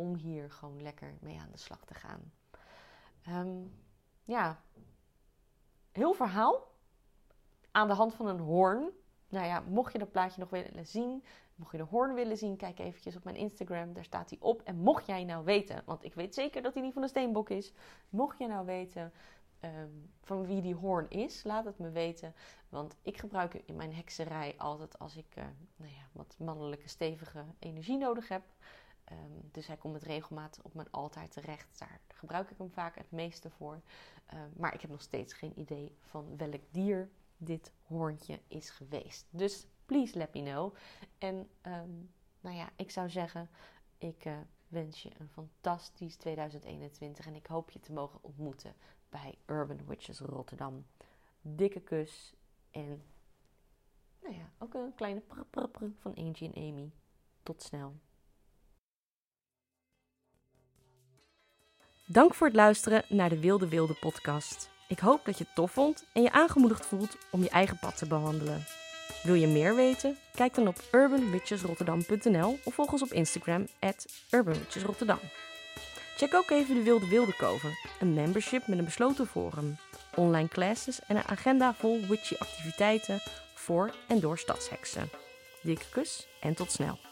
om 0.00 0.14
hier 0.14 0.50
gewoon 0.50 0.82
lekker 0.82 1.14
mee 1.20 1.40
aan 1.40 1.50
de 1.50 1.58
slag 1.58 1.84
te 1.84 1.94
gaan. 1.94 2.32
Um, 3.28 3.72
ja, 4.24 4.62
heel 5.92 6.12
verhaal 6.12 6.68
aan 7.70 7.88
de 7.88 7.94
hand 7.94 8.14
van 8.14 8.26
een 8.26 8.40
hoorn. 8.40 8.90
Nou 9.28 9.46
ja, 9.46 9.60
mocht 9.60 9.92
je 9.92 9.98
dat 9.98 10.10
plaatje 10.10 10.40
nog 10.40 10.50
willen 10.50 10.86
zien, 10.86 11.24
mocht 11.54 11.72
je 11.72 11.78
de 11.78 11.84
hoorn 11.84 12.14
willen 12.14 12.36
zien, 12.36 12.56
kijk 12.56 12.78
eventjes 12.78 13.16
op 13.16 13.24
mijn 13.24 13.36
Instagram. 13.36 13.92
Daar 13.92 14.04
staat 14.04 14.30
hij 14.30 14.38
op. 14.40 14.62
En 14.62 14.76
mocht 14.76 15.06
jij 15.06 15.24
nou 15.24 15.44
weten, 15.44 15.82
want 15.84 16.04
ik 16.04 16.14
weet 16.14 16.34
zeker 16.34 16.62
dat 16.62 16.74
hij 16.74 16.82
niet 16.82 16.92
van 16.92 17.02
de 17.02 17.08
steenbok 17.08 17.50
is. 17.50 17.72
Mocht 18.08 18.38
je 18.38 18.46
nou 18.46 18.66
weten 18.66 19.12
um, 19.60 20.12
van 20.22 20.46
wie 20.46 20.60
die 20.60 20.74
hoorn 20.74 21.10
is, 21.10 21.44
laat 21.44 21.64
het 21.64 21.78
me 21.78 21.90
weten. 21.90 22.34
Want 22.68 22.96
ik 23.02 23.18
gebruik 23.18 23.52
hem 23.52 23.62
in 23.64 23.76
mijn 23.76 23.94
hekserij 23.94 24.54
altijd 24.58 24.98
als 24.98 25.16
ik 25.16 25.36
uh, 25.36 25.44
nou 25.76 25.92
ja, 25.92 26.08
wat 26.12 26.36
mannelijke 26.38 26.88
stevige 26.88 27.44
energie 27.58 27.98
nodig 27.98 28.28
heb. 28.28 28.42
Um, 29.12 29.48
dus 29.52 29.66
hij 29.66 29.76
komt 29.76 29.92
met 29.92 30.02
regelmaat 30.02 30.58
op 30.62 30.74
mijn 30.74 30.90
altaar 30.90 31.28
terecht. 31.28 31.78
Daar 31.78 32.00
gebruik 32.08 32.50
ik 32.50 32.58
hem 32.58 32.70
vaak 32.70 32.94
het 32.94 33.10
meeste 33.10 33.50
voor. 33.50 33.80
Um, 34.34 34.52
maar 34.56 34.74
ik 34.74 34.80
heb 34.80 34.90
nog 34.90 35.02
steeds 35.02 35.32
geen 35.32 35.58
idee 35.58 35.96
van 36.00 36.36
welk 36.36 36.62
dier 36.70 37.10
dit 37.36 37.72
hoorntje 37.82 38.40
is 38.48 38.70
geweest. 38.70 39.26
Dus 39.30 39.66
please 39.86 40.18
let 40.18 40.34
me 40.34 40.42
know. 40.42 40.74
En 41.18 41.48
um, 41.62 42.10
nou 42.40 42.56
ja, 42.56 42.70
ik 42.76 42.90
zou 42.90 43.10
zeggen, 43.10 43.50
ik 43.98 44.24
uh, 44.24 44.38
wens 44.68 45.02
je 45.02 45.10
een 45.18 45.28
fantastisch 45.28 46.16
2021. 46.16 47.26
En 47.26 47.34
ik 47.34 47.46
hoop 47.46 47.70
je 47.70 47.80
te 47.80 47.92
mogen 47.92 48.18
ontmoeten 48.22 48.74
bij 49.08 49.38
Urban 49.46 49.86
Witches 49.86 50.20
Rotterdam. 50.20 50.86
Dikke 51.40 51.80
kus 51.80 52.34
en 52.70 53.02
nou 54.22 54.34
ja, 54.34 54.50
ook 54.58 54.74
een 54.74 54.94
kleine 54.94 55.20
prr 55.20 55.68
van 55.98 56.14
Angie 56.14 56.52
en 56.52 56.72
Amy. 56.72 56.92
Tot 57.42 57.62
snel. 57.62 57.94
Dank 62.12 62.34
voor 62.34 62.46
het 62.46 62.56
luisteren 62.56 63.04
naar 63.08 63.28
de 63.28 63.40
Wilde 63.40 63.68
Wilde 63.68 63.94
podcast. 63.94 64.70
Ik 64.88 64.98
hoop 64.98 65.24
dat 65.24 65.38
je 65.38 65.44
het 65.44 65.54
tof 65.54 65.70
vond 65.70 66.04
en 66.12 66.22
je 66.22 66.32
aangemoedigd 66.32 66.86
voelt 66.86 67.16
om 67.30 67.42
je 67.42 67.48
eigen 67.48 67.78
pad 67.78 67.96
te 67.96 68.06
behandelen. 68.06 68.64
Wil 69.22 69.34
je 69.34 69.46
meer 69.46 69.74
weten? 69.74 70.16
Kijk 70.34 70.54
dan 70.54 70.68
op 70.68 70.82
urbanwitchesrotterdam.nl 70.92 72.58
of 72.64 72.74
volg 72.74 72.92
ons 72.92 73.02
op 73.02 73.12
Instagram 73.12 73.66
at 73.80 74.06
urbanwitchesrotterdam. 74.30 75.18
Check 76.16 76.34
ook 76.34 76.50
even 76.50 76.74
de 76.74 76.82
Wilde 76.82 77.08
Wilde 77.08 77.36
Koven, 77.36 77.78
een 78.00 78.14
membership 78.14 78.66
met 78.66 78.78
een 78.78 78.84
besloten 78.84 79.26
forum. 79.26 79.76
online 80.14 80.48
classes 80.48 81.00
en 81.06 81.16
een 81.16 81.28
agenda 81.28 81.74
vol 81.74 82.00
witchy 82.08 82.34
activiteiten 82.38 83.20
voor 83.54 83.94
en 84.08 84.20
door 84.20 84.38
stadsheksen. 84.38 85.10
Dikke 85.62 85.88
kus 85.90 86.26
en 86.40 86.54
tot 86.54 86.72
snel. 86.72 87.09